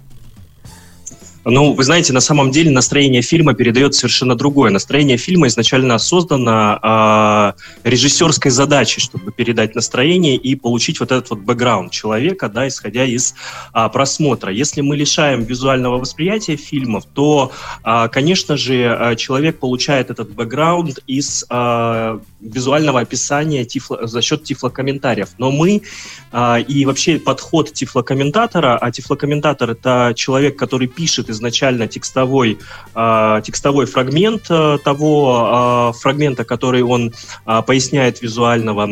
Ну, 1.50 1.74
вы 1.74 1.84
знаете, 1.84 2.13
на 2.13 2.20
самом 2.20 2.51
деле 2.51 2.70
настроение 2.70 3.22
фильма 3.22 3.53
передает 3.53 3.96
совершенно 3.96 4.36
другое. 4.36 4.72
Настроение 4.72 5.18
фильма 5.18 5.48
изначально 5.48 5.98
создано 5.98 6.79
э, 6.82 7.53
режиссерской 7.84 8.51
задачей, 8.51 9.01
чтобы 9.01 9.32
передать 9.32 9.75
настроение 9.75 10.36
и 10.36 10.56
получить 10.56 11.00
вот 11.00 11.12
этот 11.12 11.29
вот 11.32 11.39
бэкграунд 11.39 11.91
человека, 11.91 12.50
да, 12.50 12.68
исходя 12.68 13.03
из 13.03 13.34
э, 13.74 13.89
просмотра. 13.91 14.51
Если 14.51 14.82
мы 14.82 14.96
лишаем 14.96 15.44
визуального 15.44 15.98
восприятия 15.98 16.56
фильмов, 16.56 17.06
то, 17.13 17.51
э, 17.84 18.10
конечно 18.12 18.56
же, 18.56 19.15
человек 19.18 19.60
получает 19.60 20.12
этот 20.12 20.32
бэкграунд 20.32 21.00
из 21.08 21.46
э, 21.50 22.20
визуального 22.41 23.00
описания 23.00 23.65
тифло, 23.65 24.06
за 24.08 24.22
счет 24.22 24.44
тифлокомментариев. 24.44 25.29
Но 25.38 25.51
мы 25.51 25.82
э, 26.32 26.62
и 26.62 26.86
вообще 26.86 27.18
подход 27.18 27.74
тифлокомментатора, 27.74 28.77
а 28.77 28.91
тифлокомментатор 28.91 29.72
это 29.72 30.13
человек, 30.15 30.58
который 30.58 30.88
пишет 30.88 31.29
изначально 31.39 31.88
текстовой, 31.88 32.60
э, 32.96 33.41
текстовой 33.43 33.86
фрагмент 33.86 34.43
э, 34.50 34.77
того 34.84 35.93
э, 35.96 36.00
фрагмента, 36.00 36.43
который 36.43 36.84
он 36.84 37.13
э, 37.46 37.62
поясняет 37.65 38.22
визуального. 38.22 38.88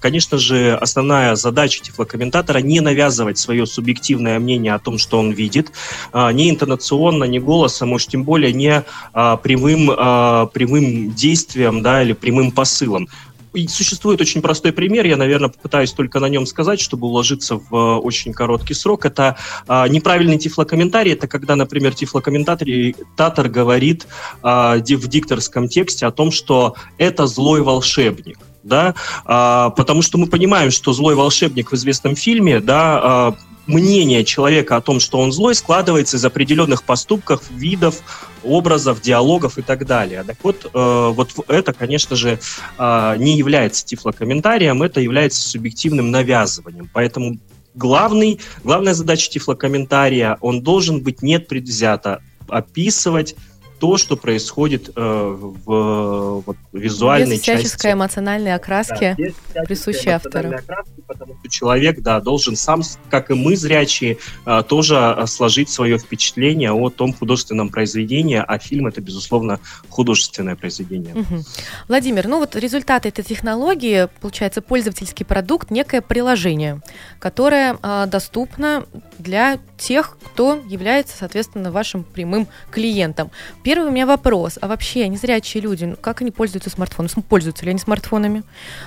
Конечно 0.00 0.38
же, 0.38 0.74
основная 0.74 1.36
задача 1.36 1.82
тифлокомментатора 1.82 2.58
не 2.58 2.80
навязывать 2.80 3.38
свое 3.38 3.66
субъективное 3.66 4.38
мнение 4.38 4.74
о 4.74 4.78
том, 4.78 4.98
что 4.98 5.18
он 5.18 5.30
видит, 5.30 5.72
э, 6.12 6.32
не 6.32 6.50
интонационно, 6.50 7.24
не 7.24 7.38
голосом, 7.38 7.92
уж 7.92 8.06
тем 8.06 8.24
более 8.24 8.52
не 8.52 8.82
э, 9.14 9.36
прямым, 9.42 9.90
э, 9.90 10.46
прямым 10.52 11.12
действием 11.14 11.82
да, 11.82 12.02
или 12.02 12.12
прямым 12.12 12.50
посылом. 12.50 13.08
И 13.54 13.68
существует 13.68 14.20
очень 14.20 14.40
простой 14.40 14.72
пример, 14.72 15.06
я, 15.06 15.16
наверное, 15.16 15.50
попытаюсь 15.50 15.92
только 15.92 16.20
на 16.20 16.28
нем 16.28 16.46
сказать, 16.46 16.80
чтобы 16.80 17.06
уложиться 17.06 17.56
в 17.56 17.74
э, 17.74 17.96
очень 17.98 18.32
короткий 18.32 18.74
срок. 18.74 19.04
Это 19.04 19.36
а, 19.66 19.86
неправильный 19.88 20.38
тифлокомментарий, 20.38 21.12
это 21.12 21.28
когда, 21.28 21.54
например, 21.56 21.94
тифлокомментатор 21.94 23.48
говорит 23.48 24.06
а, 24.42 24.76
в 24.76 25.08
дикторском 25.08 25.68
тексте 25.68 26.06
о 26.06 26.10
том, 26.10 26.30
что 26.30 26.76
это 26.98 27.26
злой 27.26 27.62
волшебник 27.62 28.38
да, 28.62 28.94
а, 29.24 29.70
потому 29.70 30.02
что 30.02 30.18
мы 30.18 30.26
понимаем, 30.26 30.70
что 30.70 30.92
злой 30.92 31.14
волшебник 31.14 31.72
в 31.72 31.74
известном 31.74 32.14
фильме, 32.14 32.60
да, 32.60 33.00
а, 33.02 33.34
мнение 33.66 34.24
человека 34.24 34.76
о 34.76 34.80
том, 34.80 35.00
что 35.00 35.18
он 35.18 35.32
злой, 35.32 35.54
складывается 35.54 36.16
из 36.16 36.24
определенных 36.24 36.82
поступков, 36.84 37.50
видов, 37.50 38.00
образов, 38.44 39.00
диалогов 39.00 39.58
и 39.58 39.62
так 39.62 39.86
далее. 39.86 40.24
Так 40.24 40.36
вот, 40.42 40.70
э, 40.72 41.12
вот 41.14 41.30
это, 41.48 41.72
конечно 41.72 42.16
же, 42.16 42.40
э, 42.78 43.14
не 43.18 43.36
является 43.36 43.84
тифлокомментарием, 43.86 44.82
это 44.82 45.00
является 45.00 45.40
субъективным 45.42 46.10
навязыванием. 46.10 46.90
Поэтому 46.92 47.38
главный, 47.74 48.40
главная 48.64 48.94
задача 48.94 49.30
тифлокомментария, 49.30 50.38
он 50.40 50.62
должен 50.62 51.00
быть 51.00 51.22
нет 51.22 51.48
предвзято 51.48 52.20
описывать 52.48 53.34
то, 53.82 53.96
что 53.96 54.16
происходит 54.16 54.90
э, 54.94 55.36
в 55.66 56.44
вот, 56.46 56.56
визуальной 56.72 57.34
без 57.34 57.42
части. 57.42 57.64
всяческой 57.64 57.94
эмоциональной 57.94 58.54
окраски, 58.54 59.16
да, 59.52 59.62
присущей 59.62 60.10
автору. 60.10 60.50
Окраски, 60.50 61.02
потому 61.04 61.34
что 61.40 61.48
человек, 61.48 61.98
да, 61.98 62.20
должен 62.20 62.54
сам, 62.54 62.82
как 63.10 63.32
и 63.32 63.34
мы, 63.34 63.56
зрячие, 63.56 64.18
э, 64.46 64.62
тоже 64.68 64.94
э, 64.94 65.26
сложить 65.26 65.68
свое 65.68 65.98
впечатление 65.98 66.70
о 66.70 66.90
том 66.90 67.12
художественном 67.12 67.70
произведении, 67.70 68.40
а 68.46 68.58
фильм 68.60 68.86
это, 68.86 69.00
безусловно, 69.00 69.58
художественное 69.88 70.54
произведение. 70.54 71.16
Угу. 71.16 71.42
Владимир, 71.88 72.28
ну 72.28 72.38
вот 72.38 72.54
результаты 72.54 73.08
этой 73.08 73.24
технологии, 73.24 74.08
получается, 74.20 74.62
пользовательский 74.62 75.26
продукт, 75.26 75.72
некое 75.72 76.02
приложение, 76.02 76.80
которое 77.18 77.76
э, 77.82 78.06
доступно 78.06 78.84
для 79.18 79.58
тех, 79.76 80.16
кто 80.24 80.62
является, 80.68 81.16
соответственно, 81.16 81.72
вашим 81.72 82.04
прямым 82.04 82.46
клиентом. 82.70 83.32
Первый 83.72 83.88
у 83.88 83.90
меня 83.90 84.04
вопрос, 84.04 84.58
а 84.60 84.68
вообще 84.68 85.08
незрячие 85.08 85.62
люди, 85.62 85.86
ну, 85.86 85.96
как 85.96 86.20
они 86.20 86.30
пользуются 86.30 86.68
смартфоном? 86.68 87.08
Пользуются 87.26 87.64
ли 87.64 87.70
они 87.70 87.78
смартфонами? 87.78 88.42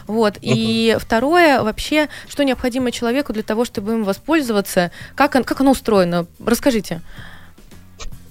Вот. 0.06 0.36
И 0.42 0.96
второе, 1.00 1.64
вообще, 1.64 2.08
что 2.28 2.46
необходимо 2.46 2.92
человеку 2.92 3.34
для 3.34 3.42
того, 3.42 3.66
чтобы 3.66 3.94
им 3.94 4.04
воспользоваться? 4.04 4.92
Как, 5.16 5.34
он, 5.34 5.44
как 5.44 5.62
оно 5.62 5.72
устроено? 5.72 6.28
Расскажите. 6.38 7.02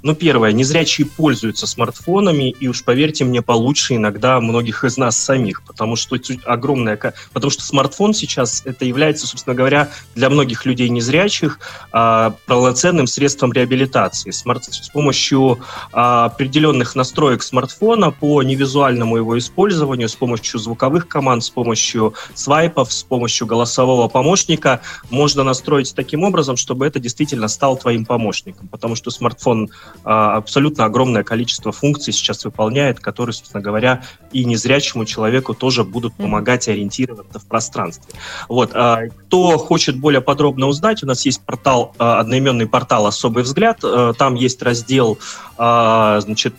Ну, 0.04 0.14
первое, 0.14 0.52
незрячие 0.52 1.06
пользуются 1.06 1.66
смартфонами, 1.66 2.50
и 2.50 2.68
уж 2.68 2.84
поверьте 2.84 3.24
мне, 3.24 3.40
получше 3.40 3.96
иногда 3.96 4.38
многих 4.38 4.84
из 4.84 4.98
нас 4.98 5.16
самих, 5.16 5.62
потому 5.62 5.96
что 5.96 6.18
огромная... 6.44 7.14
Потому 7.32 7.50
что 7.50 7.62
смартфон 7.62 8.12
сейчас, 8.12 8.60
это 8.66 8.84
является, 8.84 9.26
собственно 9.26 9.56
говоря, 9.56 9.88
для 10.14 10.28
многих 10.28 10.66
людей 10.66 10.90
незрячих 10.90 11.58
а, 11.90 12.36
полноценным 12.44 13.06
средством 13.06 13.54
реабилитации. 13.54 14.30
Смарт... 14.30 14.64
С 14.64 14.90
помощью 14.90 15.60
а, 15.90 16.26
определенных 16.26 16.94
настроек 16.96 17.42
смартфона 17.42 18.10
по 18.10 18.42
невизуальному 18.42 19.16
его 19.16 19.38
использованию, 19.38 20.10
с 20.10 20.14
помощью 20.16 20.60
звуковых 20.60 21.08
команд, 21.08 21.44
с 21.44 21.48
помощью 21.48 22.12
свайпов, 22.34 22.92
с 22.92 23.04
помощью 23.04 23.46
голосового 23.46 24.08
помощника 24.08 24.82
можно 25.08 25.44
настроить 25.44 25.94
таким 25.94 26.24
образом, 26.24 26.58
чтобы 26.58 26.86
это 26.86 27.00
действительно 27.00 27.48
стал 27.48 27.78
твоим 27.78 28.04
помощником, 28.04 28.68
потому 28.68 28.96
что 28.96 29.10
смартфон 29.10 29.70
абсолютно 30.02 30.84
огромное 30.84 31.22
количество 31.22 31.72
функций 31.72 32.12
сейчас 32.12 32.44
выполняет, 32.44 33.00
которые, 33.00 33.32
собственно 33.32 33.62
говоря, 33.62 34.02
и 34.32 34.44
незрячему 34.44 35.04
человеку 35.04 35.54
тоже 35.54 35.84
будут 35.84 36.14
помогать 36.14 36.68
ориентироваться 36.68 37.38
в 37.38 37.46
пространстве. 37.46 38.14
Вот. 38.48 38.70
А, 38.74 39.06
кто 39.06 39.58
хочет 39.58 39.96
более 39.96 40.20
подробно 40.20 40.66
узнать, 40.66 41.02
у 41.02 41.06
нас 41.06 41.24
есть 41.24 41.40
портал, 41.42 41.94
а, 41.98 42.20
одноименный 42.20 42.66
портал 42.66 43.06
«Особый 43.06 43.44
взгляд». 43.44 43.80
Там 44.18 44.34
есть 44.34 44.62
раздел 44.62 45.18
значит, 45.56 46.58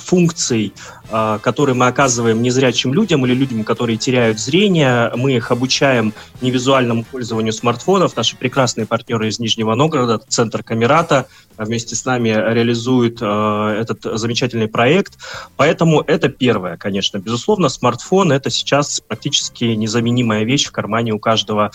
функций 0.00 0.72
а, 0.74 1.03
которые 1.42 1.74
мы 1.74 1.86
оказываем 1.86 2.42
незрячим 2.42 2.92
людям 2.92 3.24
или 3.24 3.34
людям, 3.34 3.62
которые 3.62 3.96
теряют 3.96 4.40
зрение. 4.40 5.12
Мы 5.14 5.34
их 5.36 5.50
обучаем 5.50 6.12
невизуальному 6.40 7.04
пользованию 7.04 7.52
смартфонов. 7.52 8.16
Наши 8.16 8.36
прекрасные 8.36 8.86
партнеры 8.86 9.28
из 9.28 9.38
Нижнего 9.38 9.74
Новгорода, 9.74 10.18
Центр 10.28 10.62
Камерата, 10.62 11.26
вместе 11.56 11.94
с 11.94 12.04
нами 12.04 12.30
реализуют 12.30 13.18
э, 13.20 13.76
этот 13.80 14.18
замечательный 14.18 14.66
проект. 14.66 15.18
Поэтому 15.56 16.00
это 16.00 16.28
первое, 16.28 16.76
конечно. 16.76 17.18
Безусловно, 17.18 17.68
смартфон– 17.68 18.32
это 18.32 18.50
сейчас 18.50 19.00
практически 19.00 19.64
незаменимая 19.64 20.44
вещь 20.44 20.66
в 20.66 20.72
кармане 20.72 21.12
у 21.12 21.18
каждого 21.18 21.70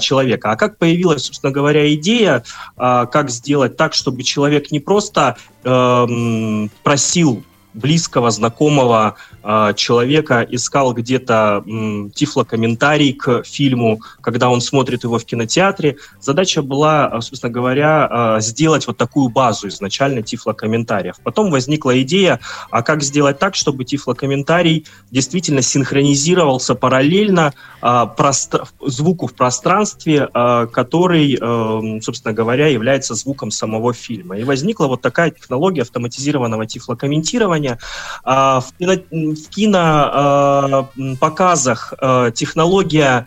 человека. 0.00 0.50
А 0.50 0.56
как 0.56 0.78
появилась, 0.78 1.24
собственно 1.24 1.52
говоря, 1.52 1.92
идея, 1.94 2.42
как 2.76 3.30
сделать 3.30 3.76
так, 3.76 3.94
чтобы 3.94 4.24
человек 4.24 4.70
не 4.72 4.80
просто 4.80 5.36
э, 5.62 6.68
просил 6.82 7.44
близкого, 7.74 8.30
знакомого 8.30 9.16
э, 9.42 9.72
человека 9.76 10.46
искал 10.48 10.92
где-то 10.94 11.62
э, 11.64 12.10
тифлокомментарий 12.14 13.12
к 13.12 13.44
фильму, 13.44 14.00
когда 14.20 14.50
он 14.50 14.60
смотрит 14.60 15.04
его 15.04 15.18
в 15.18 15.24
кинотеатре. 15.24 15.96
Задача 16.20 16.62
была, 16.62 17.20
собственно 17.20 17.52
говоря, 17.52 18.36
э, 18.38 18.40
сделать 18.40 18.86
вот 18.86 18.96
такую 18.96 19.28
базу 19.28 19.68
изначально 19.68 20.22
тифлокомментариев. 20.22 21.16
Потом 21.22 21.50
возникла 21.50 22.00
идея, 22.02 22.40
а 22.70 22.82
как 22.82 23.02
сделать 23.02 23.38
так, 23.38 23.54
чтобы 23.54 23.84
тифлокомментарий 23.84 24.86
действительно 25.10 25.62
синхронизировался 25.62 26.74
параллельно 26.74 27.54
э, 27.82 28.06
простр... 28.16 28.64
звуку 28.86 29.26
в 29.26 29.34
пространстве, 29.34 30.28
э, 30.32 30.66
который, 30.72 31.38
э, 31.40 32.00
собственно 32.00 32.34
говоря, 32.34 32.66
является 32.66 33.14
звуком 33.14 33.50
самого 33.50 33.92
фильма. 33.92 34.38
И 34.38 34.44
возникла 34.44 34.86
вот 34.86 35.00
такая 35.02 35.30
технология 35.30 35.82
автоматизированного 35.82 36.66
тифлокомментирования. 36.66 37.59
Э, 37.68 38.60
в 38.60 38.72
кино, 38.78 38.94
в 39.10 39.48
кино 39.48 40.88
э, 40.96 41.14
показах 41.20 41.94
э, 42.00 42.30
технология 42.34 43.26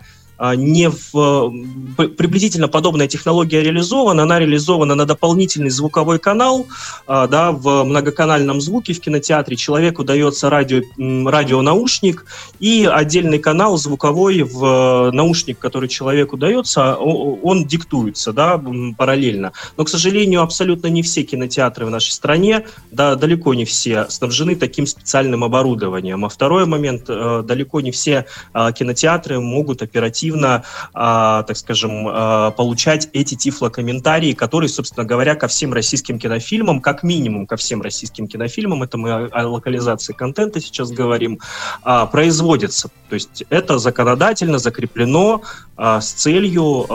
не 0.56 0.90
в 0.90 1.52
приблизительно 1.96 2.68
подобная 2.68 3.06
технология 3.06 3.62
реализована, 3.62 4.24
она 4.24 4.38
реализована 4.38 4.94
на 4.94 5.06
дополнительный 5.06 5.70
звуковой 5.70 6.18
канал, 6.18 6.66
а, 7.06 7.26
да, 7.26 7.52
в 7.52 7.84
многоканальном 7.84 8.60
звуке 8.60 8.92
в 8.92 9.00
кинотеатре 9.00 9.56
человеку 9.56 10.04
дается 10.04 10.50
радио, 10.50 10.82
радионаушник 10.98 12.26
и 12.58 12.88
отдельный 12.90 13.38
канал 13.38 13.76
звуковой 13.76 14.42
в 14.42 15.10
наушник, 15.12 15.58
который 15.58 15.88
человеку 15.88 16.36
дается, 16.36 16.96
он 16.96 17.66
диктуется, 17.66 18.32
да, 18.32 18.62
параллельно. 18.96 19.52
Но, 19.76 19.84
к 19.84 19.88
сожалению, 19.88 20.42
абсолютно 20.42 20.88
не 20.88 21.02
все 21.02 21.22
кинотеатры 21.22 21.86
в 21.86 21.90
нашей 21.90 22.10
стране, 22.10 22.66
да, 22.90 23.14
далеко 23.14 23.54
не 23.54 23.64
все 23.64 24.06
снабжены 24.08 24.56
таким 24.56 24.86
специальным 24.86 25.44
оборудованием. 25.44 26.24
А 26.24 26.28
второй 26.28 26.66
момент, 26.66 27.04
э, 27.08 27.42
далеко 27.44 27.80
не 27.80 27.90
все 27.90 28.26
а, 28.52 28.72
кинотеатры 28.72 29.40
могут 29.40 29.82
оперативно 29.82 30.33
активно, 30.34 30.64
а, 30.92 31.42
так 31.44 31.56
скажем, 31.56 32.06
а, 32.08 32.50
получать 32.50 33.08
эти 33.12 33.34
тифлокомментарии, 33.34 34.32
которые, 34.32 34.68
собственно 34.68 35.06
говоря, 35.06 35.34
ко 35.34 35.48
всем 35.48 35.72
российским 35.72 36.18
кинофильмам, 36.18 36.80
как 36.80 37.02
минимум 37.02 37.46
ко 37.46 37.56
всем 37.56 37.82
российским 37.82 38.26
кинофильмам, 38.26 38.82
это 38.82 38.98
мы 38.98 39.12
о, 39.12 39.28
о 39.32 39.48
локализации 39.48 40.12
контента 40.12 40.60
сейчас 40.60 40.90
говорим, 40.90 41.38
а, 41.82 42.06
производятся. 42.06 42.88
То 43.08 43.14
есть 43.14 43.44
это 43.50 43.78
законодательно 43.78 44.58
закреплено 44.58 45.42
с 45.76 46.06
целью 46.06 46.86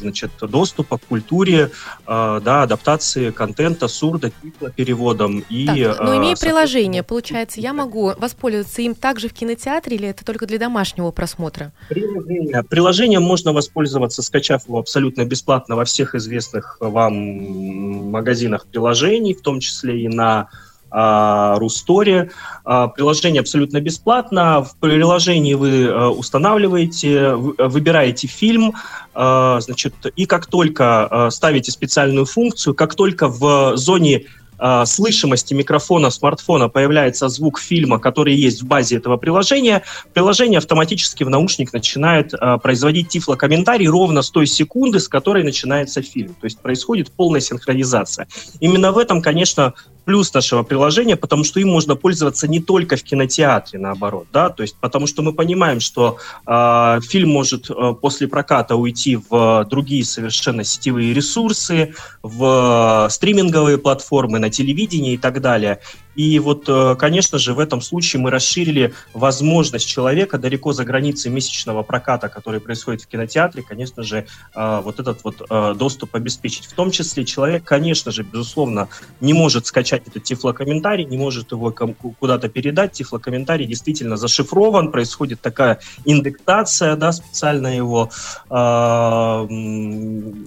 значит, 0.00 0.32
доступа 0.40 0.98
к 0.98 1.02
культуре, 1.02 1.70
да, 2.06 2.62
адаптации 2.62 3.30
контента 3.30 3.86
сурдо 3.86 4.32
переводом 4.74 5.44
и. 5.48 5.66
Так, 5.66 6.00
но 6.00 6.16
имея 6.16 6.36
приложение, 6.36 7.02
получается, 7.02 7.60
я 7.60 7.72
могу 7.72 8.12
воспользоваться 8.16 8.82
им 8.82 8.94
также 8.94 9.28
в 9.28 9.32
кинотеатре 9.32 9.96
или 9.96 10.08
это 10.08 10.24
только 10.24 10.46
для 10.46 10.58
домашнего 10.58 11.12
просмотра? 11.12 11.72
Приложение, 11.88 12.61
приложением 12.68 13.22
можно 13.22 13.52
воспользоваться, 13.52 14.22
скачав 14.22 14.66
его 14.66 14.78
абсолютно 14.78 15.24
бесплатно 15.24 15.76
во 15.76 15.84
всех 15.84 16.14
известных 16.14 16.76
вам 16.80 18.10
магазинах 18.10 18.66
приложений, 18.66 19.34
в 19.34 19.42
том 19.42 19.60
числе 19.60 20.02
и 20.02 20.08
на 20.08 20.48
а, 20.94 21.58
Рустори. 21.58 22.30
А, 22.64 22.88
приложение 22.88 23.40
абсолютно 23.40 23.80
бесплатно. 23.80 24.62
В 24.62 24.76
приложении 24.76 25.54
вы 25.54 25.88
а, 25.88 26.10
устанавливаете, 26.10 27.34
выбираете 27.34 28.26
фильм, 28.28 28.74
значит, 29.14 29.94
и 30.16 30.24
как 30.24 30.46
только 30.46 31.28
ставите 31.30 31.70
специальную 31.70 32.24
функцию, 32.24 32.74
как 32.74 32.94
только 32.94 33.28
в 33.28 33.76
зоне 33.76 34.24
э, 34.62 34.86
слышимости 34.86 35.54
микрофона 35.54 36.10
смартфона 36.10 36.68
появляется 36.68 37.28
звук 37.28 37.58
фильма, 37.58 37.98
который 37.98 38.34
есть 38.34 38.62
в 38.62 38.66
базе 38.66 38.96
этого 38.96 39.16
приложения, 39.16 39.82
приложение 40.14 40.58
автоматически 40.58 41.24
в 41.24 41.30
наушник 41.30 41.72
начинает 41.72 42.32
э, 42.32 42.58
производить 42.62 43.08
тифлокомментарий 43.08 43.88
ровно 43.88 44.22
с 44.22 44.30
той 44.30 44.46
секунды, 44.46 45.00
с 45.00 45.08
которой 45.08 45.42
начинается 45.42 46.00
фильм. 46.02 46.34
То 46.40 46.44
есть 46.44 46.60
происходит 46.60 47.10
полная 47.10 47.40
синхронизация. 47.40 48.28
Именно 48.60 48.92
в 48.92 48.98
этом, 48.98 49.20
конечно, 49.20 49.74
плюс 50.04 50.32
нашего 50.34 50.62
приложения, 50.62 51.16
потому 51.16 51.44
что 51.44 51.60
им 51.60 51.68
можно 51.68 51.96
пользоваться 51.96 52.48
не 52.48 52.60
только 52.60 52.96
в 52.96 53.02
кинотеатре, 53.02 53.78
наоборот, 53.78 54.26
да, 54.32 54.50
то 54.50 54.62
есть 54.62 54.76
потому 54.80 55.06
что 55.06 55.22
мы 55.22 55.32
понимаем, 55.32 55.80
что 55.80 56.18
э, 56.46 57.00
фильм 57.02 57.30
может 57.30 57.70
э, 57.70 57.94
после 58.00 58.28
проката 58.28 58.76
уйти 58.76 59.16
в 59.16 59.66
другие 59.70 60.04
совершенно 60.04 60.64
сетевые 60.64 61.14
ресурсы, 61.14 61.94
в 62.22 63.06
э, 63.06 63.10
стриминговые 63.10 63.78
платформы, 63.78 64.38
на 64.38 64.50
телевидении 64.50 65.14
и 65.14 65.18
так 65.18 65.40
далее. 65.40 65.80
И 66.14 66.38
вот, 66.38 66.64
э, 66.68 66.94
конечно 66.98 67.38
же, 67.38 67.54
в 67.54 67.58
этом 67.58 67.80
случае 67.80 68.20
мы 68.20 68.30
расширили 68.30 68.92
возможность 69.14 69.86
человека 69.86 70.38
далеко 70.38 70.72
за 70.72 70.84
границей 70.84 71.30
месячного 71.30 71.82
проката, 71.82 72.28
который 72.28 72.60
происходит 72.60 73.02
в 73.02 73.06
кинотеатре, 73.06 73.62
конечно 73.62 74.02
же, 74.02 74.26
э, 74.54 74.80
вот 74.84 75.00
этот 75.00 75.24
вот 75.24 75.42
э, 75.48 75.74
доступ 75.76 76.14
обеспечить. 76.14 76.66
В 76.66 76.74
том 76.74 76.90
числе 76.90 77.24
человек, 77.24 77.64
конечно 77.64 78.12
же, 78.12 78.22
безусловно, 78.22 78.88
не 79.20 79.32
может 79.32 79.66
скачать 79.66 80.06
этот 80.06 80.24
тифлокомментарий, 80.24 81.04
не 81.04 81.16
может 81.16 81.52
его 81.52 81.70
куда-то 81.72 82.48
передать. 82.48 82.92
Тифлокомментарий 82.92 83.66
действительно 83.66 84.16
зашифрован, 84.16 84.90
происходит 84.90 85.40
такая 85.40 85.80
индексация, 86.04 86.96
да, 86.96 87.12
специально 87.12 87.74
его, 87.74 88.10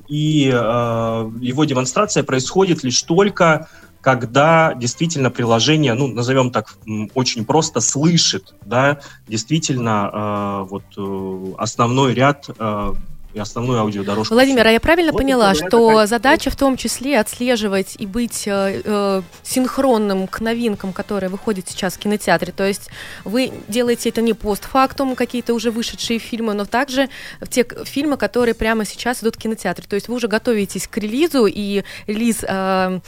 и 0.08 0.46
его 0.46 1.66
демонстрация 1.66 2.24
происходит 2.24 2.84
лишь 2.84 3.02
только 3.04 3.68
когда 4.06 4.76
действительно 4.76 5.32
приложение, 5.32 5.96
ну, 5.96 6.06
назовем 6.06 6.52
так 6.52 6.76
очень 7.16 7.44
просто, 7.44 7.80
слышит, 7.80 8.54
да, 8.64 9.00
действительно 9.28 10.12
э, 10.14 10.68
вот 10.70 10.84
э, 10.96 11.54
основной 11.58 12.14
ряд 12.14 12.48
э, 12.48 12.94
и 13.34 13.40
основную 13.40 13.80
аудиодорожку. 13.80 14.36
Владимир, 14.36 14.68
а 14.68 14.70
я 14.70 14.80
правильно 14.80 15.12
вот 15.12 15.18
поняла, 15.18 15.56
что 15.56 16.02
это 16.02 16.06
задача 16.06 16.52
в 16.52 16.56
том 16.56 16.78
числе 16.78 17.20
отслеживать 17.20 17.96
и 17.98 18.06
быть 18.06 18.44
э, 18.46 18.84
э, 18.86 19.22
синхронным 19.42 20.28
к 20.28 20.40
новинкам, 20.40 20.94
которые 20.94 21.32
выходят 21.32 21.68
сейчас 21.68 21.96
в 21.96 21.98
кинотеатре? 21.98 22.54
То 22.56 22.68
есть 22.68 22.90
вы 23.24 23.52
делаете 23.68 24.10
это 24.10 24.22
не 24.22 24.34
постфактум, 24.34 25.16
какие-то 25.16 25.56
уже 25.56 25.72
вышедшие 25.72 26.20
фильмы, 26.20 26.54
но 26.54 26.66
также 26.66 27.10
те 27.50 27.66
фильмы, 27.86 28.18
которые 28.18 28.54
прямо 28.54 28.86
сейчас 28.86 29.24
идут 29.24 29.38
в 29.38 29.40
кинотеатре. 29.40 29.88
То 29.90 29.96
есть 29.96 30.10
вы 30.10 30.14
уже 30.14 30.28
готовитесь 30.28 30.88
к 30.88 30.96
релизу, 30.98 31.48
и 31.48 31.84
релиз... 32.06 32.46
Э, 32.48 33.00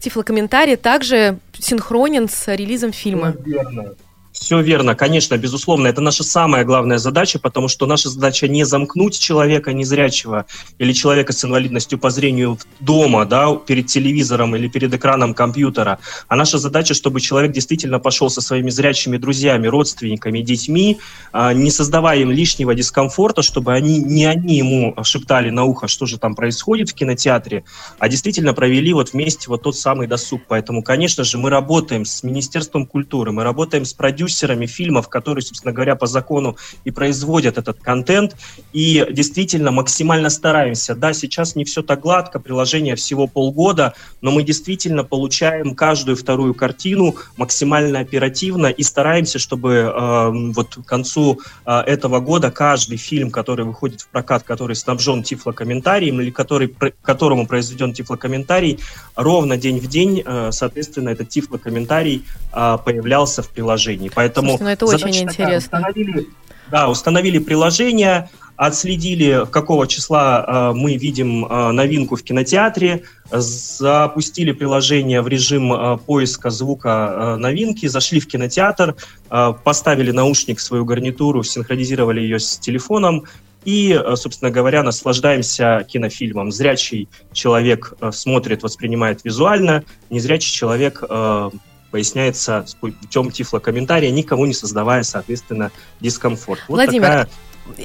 тифлокомментарий 0.00 0.76
также 0.76 1.38
синхронен 1.58 2.28
с 2.28 2.54
релизом 2.54 2.92
фильма. 2.92 3.34
Верно. 3.44 3.94
Все 4.38 4.60
верно, 4.60 4.94
конечно, 4.94 5.36
безусловно, 5.38 5.88
это 5.88 6.02
наша 6.02 6.22
самая 6.22 6.64
главная 6.64 6.98
задача, 6.98 7.38
потому 7.38 7.68
что 7.68 7.86
наша 7.86 8.10
задача 8.10 8.46
не 8.46 8.64
замкнуть 8.64 9.18
человека 9.18 9.72
незрячего 9.72 10.44
или 10.78 10.92
человека 10.92 11.32
с 11.32 11.42
инвалидностью 11.44 11.98
по 11.98 12.10
зрению 12.10 12.58
дома, 12.78 13.24
да, 13.24 13.54
перед 13.56 13.86
телевизором 13.86 14.54
или 14.54 14.68
перед 14.68 14.92
экраном 14.92 15.32
компьютера, 15.32 15.98
а 16.28 16.36
наша 16.36 16.58
задача, 16.58 16.92
чтобы 16.92 17.20
человек 17.20 17.52
действительно 17.52 17.98
пошел 17.98 18.28
со 18.28 18.42
своими 18.42 18.68
зрячими 18.68 19.16
друзьями, 19.16 19.68
родственниками, 19.68 20.40
детьми, 20.42 20.98
а, 21.32 21.54
не 21.54 21.70
создавая 21.70 22.20
им 22.20 22.30
лишнего 22.30 22.74
дискомфорта, 22.74 23.40
чтобы 23.40 23.72
они 23.72 23.98
не 23.98 24.26
они 24.26 24.58
ему 24.58 24.94
шептали 25.02 25.48
на 25.48 25.64
ухо, 25.64 25.88
что 25.88 26.04
же 26.04 26.18
там 26.18 26.34
происходит 26.34 26.90
в 26.90 26.94
кинотеатре, 26.94 27.64
а 27.98 28.08
действительно 28.08 28.52
провели 28.52 28.92
вот 28.92 29.14
вместе 29.14 29.48
вот 29.48 29.62
тот 29.62 29.76
самый 29.76 30.06
досуг. 30.06 30.42
Поэтому, 30.46 30.82
конечно 30.82 31.24
же, 31.24 31.38
мы 31.38 31.48
работаем 31.48 32.04
с 32.04 32.22
Министерством 32.22 32.86
культуры, 32.86 33.32
мы 33.32 33.42
работаем 33.42 33.84
с 33.86 33.94
продюсерами, 33.94 34.25
продюсерами 34.26 34.66
фильмов, 34.66 35.08
которые, 35.08 35.42
собственно 35.42 35.72
говоря, 35.72 35.94
по 35.94 36.06
закону 36.06 36.56
и 36.84 36.90
производят 36.90 37.58
этот 37.58 37.78
контент. 37.80 38.36
И 38.72 39.06
действительно 39.10 39.70
максимально 39.70 40.30
стараемся. 40.30 40.94
Да, 40.94 41.12
сейчас 41.12 41.56
не 41.56 41.64
все 41.64 41.82
так 41.82 42.00
гладко, 42.00 42.40
приложение 42.40 42.94
всего 42.96 43.26
полгода, 43.26 43.92
но 44.20 44.30
мы 44.30 44.42
действительно 44.42 45.04
получаем 45.04 45.74
каждую 45.74 46.16
вторую 46.16 46.54
картину 46.54 47.14
максимально 47.36 48.00
оперативно 48.00 48.66
и 48.66 48.82
стараемся, 48.82 49.38
чтобы 49.38 49.70
э, 49.70 50.52
вот 50.54 50.74
к 50.74 50.84
концу 50.84 51.40
э, 51.64 51.80
этого 51.86 52.20
года 52.20 52.50
каждый 52.50 52.98
фильм, 52.98 53.30
который 53.30 53.64
выходит 53.64 54.00
в 54.00 54.08
прокат, 54.08 54.42
который 54.42 54.74
снабжен 54.74 55.22
тифлокомментарием 55.22 56.20
или 56.20 56.30
который, 56.30 56.74
которому 57.02 57.46
произведен 57.46 57.92
тифлокомментарий, 57.92 58.78
ровно 59.14 59.56
день 59.56 59.78
в 59.78 59.86
день, 59.86 60.22
э, 60.24 60.50
соответственно, 60.52 61.10
этот 61.10 61.28
тифлокомментарий 61.28 62.24
э, 62.52 62.78
появлялся 62.84 63.42
в 63.42 63.48
приложении. 63.48 64.08
Поэтому 64.16 64.56
Слушайте, 64.56 64.64
ну 64.64 64.70
это 64.70 64.86
очень 64.86 65.22
интересно. 65.24 65.78
Установили, 65.78 66.28
да, 66.70 66.88
установили 66.88 67.38
приложение, 67.38 68.30
отследили, 68.56 69.46
какого 69.50 69.86
числа 69.86 70.44
э, 70.46 70.72
мы 70.74 70.96
видим 70.96 71.44
э, 71.44 71.72
новинку 71.72 72.16
в 72.16 72.22
кинотеатре, 72.22 73.02
запустили 73.30 74.52
приложение 74.52 75.20
в 75.20 75.28
режим 75.28 75.70
э, 75.70 75.98
поиска 75.98 76.48
звука 76.48 76.88
э, 76.88 77.36
новинки, 77.36 77.86
зашли 77.86 78.18
в 78.18 78.26
кинотеатр, 78.26 78.96
э, 79.30 79.54
поставили 79.62 80.12
наушник 80.12 80.60
свою 80.60 80.86
гарнитуру, 80.86 81.42
синхронизировали 81.42 82.22
ее 82.22 82.40
с 82.40 82.56
телефоном 82.56 83.24
и, 83.66 83.92
э, 83.92 84.16
собственно 84.16 84.50
говоря, 84.50 84.82
наслаждаемся 84.82 85.84
кинофильмом. 85.86 86.50
Зрячий 86.52 87.10
человек 87.32 87.92
э, 88.00 88.12
смотрит, 88.12 88.62
воспринимает 88.62 89.24
визуально, 89.24 89.84
незрячий 90.08 90.52
человек 90.52 91.04
э, 91.06 91.50
поясняется 91.90 92.66
путем 92.80 93.30
тифлокомментария, 93.30 94.10
никому 94.10 94.46
не 94.46 94.54
создавая, 94.54 95.02
соответственно, 95.02 95.70
дискомфорт. 96.00 96.60
Вот 96.68 96.76
Владимир, 96.76 97.06
такая 97.06 97.28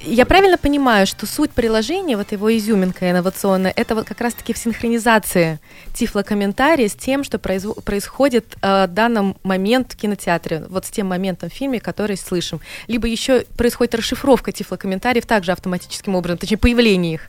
я 0.04 0.26
правильно 0.26 0.58
понимаю, 0.58 1.08
что 1.08 1.26
суть 1.26 1.52
приложения, 1.52 2.18
вот 2.18 2.32
его 2.32 2.56
изюминка 2.56 3.10
инновационная, 3.10 3.74
это 3.76 3.96
вот 3.96 4.06
как 4.06 4.22
раз-таки 4.22 4.54
в 4.54 4.58
синхронизации 4.58 5.60
тифлокомментария 5.94 6.88
с 6.88 6.94
тем, 6.94 7.24
что 7.24 7.38
произв- 7.38 7.82
происходит 7.82 8.56
э, 8.62 8.86
в 8.88 8.94
данном 8.94 9.38
момент 9.44 9.94
в 9.94 9.98
кинотеатре, 9.98 10.66
вот 10.70 10.86
с 10.86 10.90
тем 10.90 11.08
моментом 11.08 11.50
в 11.50 11.54
фильме, 11.54 11.80
который 11.80 12.18
слышим. 12.18 12.62
Либо 12.88 13.08
еще 13.08 13.42
происходит 13.58 13.96
расшифровка 13.96 14.52
тифлокомментариев 14.52 15.26
также 15.26 15.52
автоматическим 15.52 16.16
образом, 16.16 16.38
точнее, 16.38 16.58
появление 16.58 17.16
их. 17.16 17.28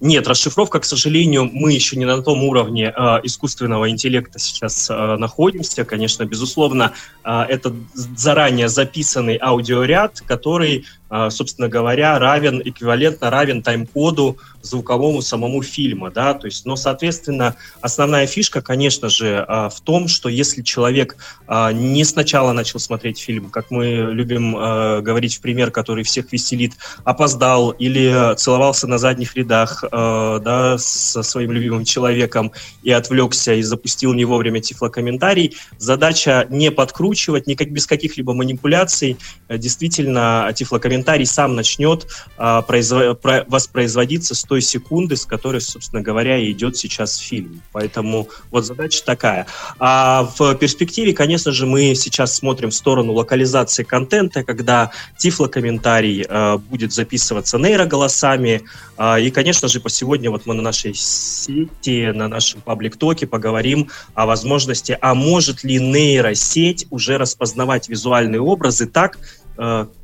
Нет, 0.00 0.26
расшифровка, 0.28 0.80
к 0.80 0.84
сожалению, 0.84 1.50
мы 1.52 1.72
еще 1.72 1.96
не 1.96 2.04
на 2.04 2.22
том 2.22 2.44
уровне 2.44 2.92
э, 2.94 3.20
искусственного 3.24 3.90
интеллекта 3.90 4.38
сейчас 4.38 4.90
э, 4.90 5.16
находимся. 5.16 5.84
Конечно, 5.84 6.24
безусловно, 6.24 6.92
э, 7.24 7.42
это 7.48 7.74
заранее 7.94 8.68
записанный 8.68 9.38
аудиоряд, 9.40 10.20
который 10.20 10.84
собственно 11.08 11.68
говоря, 11.68 12.18
равен, 12.18 12.60
эквивалентно 12.64 13.30
равен 13.30 13.62
тайм-коду 13.62 14.38
звуковому 14.66 15.22
самому 15.22 15.62
фильма, 15.62 16.10
да, 16.10 16.34
то 16.34 16.46
есть, 16.46 16.66
но, 16.66 16.76
соответственно, 16.76 17.54
основная 17.80 18.26
фишка, 18.26 18.60
конечно 18.60 19.08
же, 19.08 19.44
а, 19.46 19.68
в 19.68 19.80
том, 19.80 20.08
что 20.08 20.28
если 20.28 20.62
человек 20.62 21.16
а, 21.46 21.72
не 21.72 22.04
сначала 22.04 22.52
начал 22.52 22.80
смотреть 22.80 23.18
фильм, 23.18 23.50
как 23.50 23.70
мы 23.70 23.86
любим 23.86 24.52
говорить 24.56 25.36
в 25.36 25.40
пример, 25.40 25.70
который 25.70 26.02
всех 26.04 26.32
веселит, 26.32 26.72
опоздал 27.04 27.70
или 27.70 28.34
целовался 28.36 28.86
на 28.86 28.98
задних 28.98 29.36
рядах, 29.36 29.84
да, 29.90 30.76
со 30.78 31.22
своим 31.22 31.52
любимым 31.52 31.84
человеком 31.84 32.52
и 32.82 32.90
отвлекся 32.90 33.54
и 33.54 33.62
запустил 33.62 34.12
не 34.14 34.24
вовремя 34.24 34.60
тифлокомментарий, 34.60 35.56
задача 35.78 36.46
не 36.50 36.70
подкручивать, 36.70 37.46
никак, 37.46 37.70
без 37.70 37.86
каких-либо 37.86 38.34
манипуляций, 38.34 39.16
действительно, 39.48 40.52
тифлокомментарий 40.54 40.95
комментарий 40.96 41.26
сам 41.26 41.54
начнет 41.54 42.06
а, 42.38 42.62
производ, 42.62 43.20
про, 43.20 43.44
воспроизводиться 43.48 44.34
с 44.34 44.42
той 44.44 44.62
секунды, 44.62 45.16
с 45.16 45.26
которой, 45.26 45.60
собственно 45.60 46.00
говоря, 46.00 46.42
идет 46.50 46.78
сейчас 46.78 47.18
фильм. 47.18 47.60
Поэтому 47.72 48.28
вот 48.50 48.64
задача 48.64 49.04
такая. 49.04 49.46
А 49.78 50.26
в 50.38 50.54
перспективе, 50.54 51.12
конечно 51.12 51.52
же, 51.52 51.66
мы 51.66 51.94
сейчас 51.94 52.34
смотрим 52.34 52.70
в 52.70 52.74
сторону 52.74 53.12
локализации 53.12 53.82
контента, 53.82 54.42
когда 54.42 54.90
тифлокомментарий 55.18 56.24
а, 56.26 56.56
будет 56.56 56.94
записываться 56.94 57.58
нейроголосами. 57.58 58.62
А, 58.96 59.20
и, 59.20 59.30
конечно 59.30 59.68
же, 59.68 59.80
по 59.80 59.90
сегодня 59.90 60.30
вот 60.30 60.46
мы 60.46 60.54
на 60.54 60.62
нашей 60.62 60.94
сети, 60.94 62.10
на 62.14 62.28
нашем 62.28 62.62
паблик-токе 62.62 63.26
поговорим 63.26 63.90
о 64.14 64.24
возможности, 64.24 64.96
а 64.98 65.14
может 65.14 65.62
ли 65.62 65.78
нейросеть 65.78 66.86
уже 66.88 67.18
распознавать 67.18 67.90
визуальные 67.90 68.40
образы 68.40 68.86
так, 68.86 69.18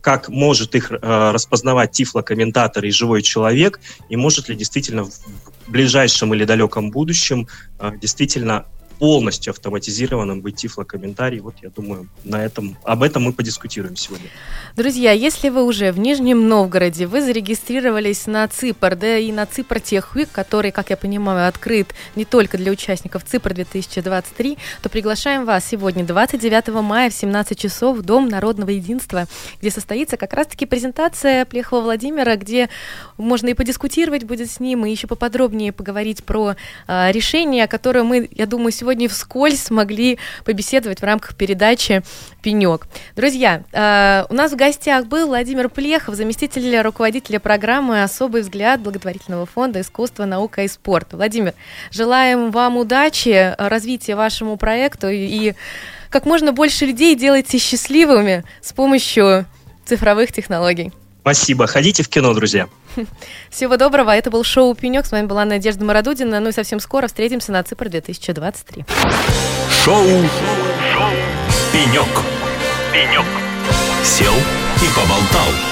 как 0.01 0.29
может 0.29 0.75
их 0.75 0.91
э, 0.91 1.31
распознавать 1.33 1.93
тифлокомментатор 1.93 2.85
и 2.85 2.91
живой 2.91 3.23
человек, 3.23 3.81
и 4.09 4.17
может 4.17 4.49
ли 4.49 4.57
действительно 4.57 5.05
в 5.05 5.13
ближайшем 5.67 6.35
или 6.35 6.45
далеком 6.45 6.91
будущем 6.91 7.49
э, 7.79 7.93
действительно 8.01 8.67
полностью 9.03 9.51
автоматизированным 9.51 10.43
быть 10.43 10.55
тифлокомментарий. 10.55 11.41
Вот 11.41 11.57
я 11.61 11.71
думаю, 11.71 12.09
на 12.23 12.37
этом, 12.37 12.77
об 12.85 13.03
этом 13.03 13.25
мы 13.25 13.33
подискутируем 13.33 13.97
сегодня. 13.97 14.29
Друзья, 14.77 15.11
если 15.11 15.49
вы 15.49 15.65
уже 15.65 15.91
в 15.91 15.99
Нижнем 15.99 16.47
Новгороде, 16.47 17.09
вы 17.09 17.21
зарегистрировались 17.21 18.29
на 18.29 18.47
ЦИПР, 18.47 18.95
да 18.95 19.19
и 19.19 19.33
на 19.33 19.45
ЦИПР 19.45 19.81
Техвик, 19.81 20.29
который, 20.31 20.71
как 20.71 20.91
я 20.91 20.97
понимаю, 20.97 21.49
открыт 21.49 21.89
не 22.15 22.25
только 22.25 22.57
для 22.59 22.71
участников 22.71 23.25
ЦИПР 23.25 23.55
2023, 23.55 24.57
то 24.83 24.89
приглашаем 24.89 25.47
вас 25.47 25.67
сегодня, 25.69 26.05
29 26.05 26.69
мая 26.69 27.11
в 27.11 27.15
17 27.15 27.59
часов 27.59 27.99
в 27.99 28.03
Дом 28.03 28.29
народного 28.29 28.71
единства, 28.71 29.27
где 29.61 29.73
состоится 29.73 30.17
как 30.17 30.33
раз-таки 30.33 30.65
презентация 30.65 31.45
Плехова 31.45 31.81
Владимира, 31.81 32.37
где 32.37 32.69
можно 33.17 33.49
и 33.49 33.55
подискутировать 33.55 34.23
будет 34.23 34.49
с 34.49 34.61
ним, 34.61 34.87
и 34.87 34.93
еще 34.93 35.09
поподробнее 35.09 35.73
поговорить 35.73 36.23
про 36.23 36.55
э, 36.87 37.11
решение, 37.11 37.67
которое 37.67 38.05
мы, 38.05 38.29
я 38.31 38.47
думаю, 38.47 38.71
сегодня 38.71 38.92
сегодня 38.93 39.09
вскользь 39.09 39.63
смогли 39.63 40.19
побеседовать 40.45 41.01
в 41.01 41.03
рамках 41.03 41.35
передачи 41.35 42.03
«Пенек». 42.43 42.87
Друзья, 43.17 43.63
э, 43.73 44.27
у 44.29 44.35
нас 44.35 44.53
в 44.53 44.57
гостях 44.57 45.07
был 45.07 45.29
Владимир 45.29 45.71
Плехов, 45.71 46.15
заместитель 46.15 46.79
руководителя 46.83 47.41
программы 47.41 48.03
«Особый 48.03 48.43
взгляд» 48.43 48.83
благотворительного 48.83 49.47
фонда 49.47 49.81
«Искусство, 49.81 50.27
наука 50.27 50.65
и 50.65 50.69
спорт». 50.69 51.09
Владимир, 51.13 51.55
желаем 51.91 52.51
вам 52.51 52.77
удачи, 52.77 53.55
развития 53.57 54.15
вашему 54.15 54.59
проекту 54.59 55.09
и 55.09 55.55
как 56.11 56.27
можно 56.27 56.53
больше 56.53 56.85
людей 56.85 57.15
делайте 57.15 57.57
счастливыми 57.57 58.45
с 58.61 58.75
помощью 58.75 59.47
цифровых 59.87 60.33
технологий. 60.33 60.93
Спасибо. 61.23 61.69
Ходите 61.69 62.03
в 62.03 62.09
кино, 62.09 62.35
друзья. 62.35 62.69
Всего 63.51 63.77
доброго. 63.77 64.11
Это 64.11 64.31
был 64.31 64.43
шоу 64.43 64.75
«Пенек». 64.75 65.07
С 65.07 65.13
вами 65.13 65.27
была 65.27 65.45
Надежда 65.45 65.85
Мародудина. 65.85 66.41
Ну 66.41 66.49
и 66.49 66.53
совсем 66.53 66.81
скоро 66.81 67.07
встретимся 67.07 67.53
на 67.53 67.63
Ципр 67.63 67.89
2023. 67.89 68.85
Шоу, 69.85 70.05
шоу 70.05 71.11
«Пенек». 71.73 72.09
«Пенек». 72.93 73.25
Сел 74.03 74.35
и 74.35 74.89
поболтал. 74.97 75.72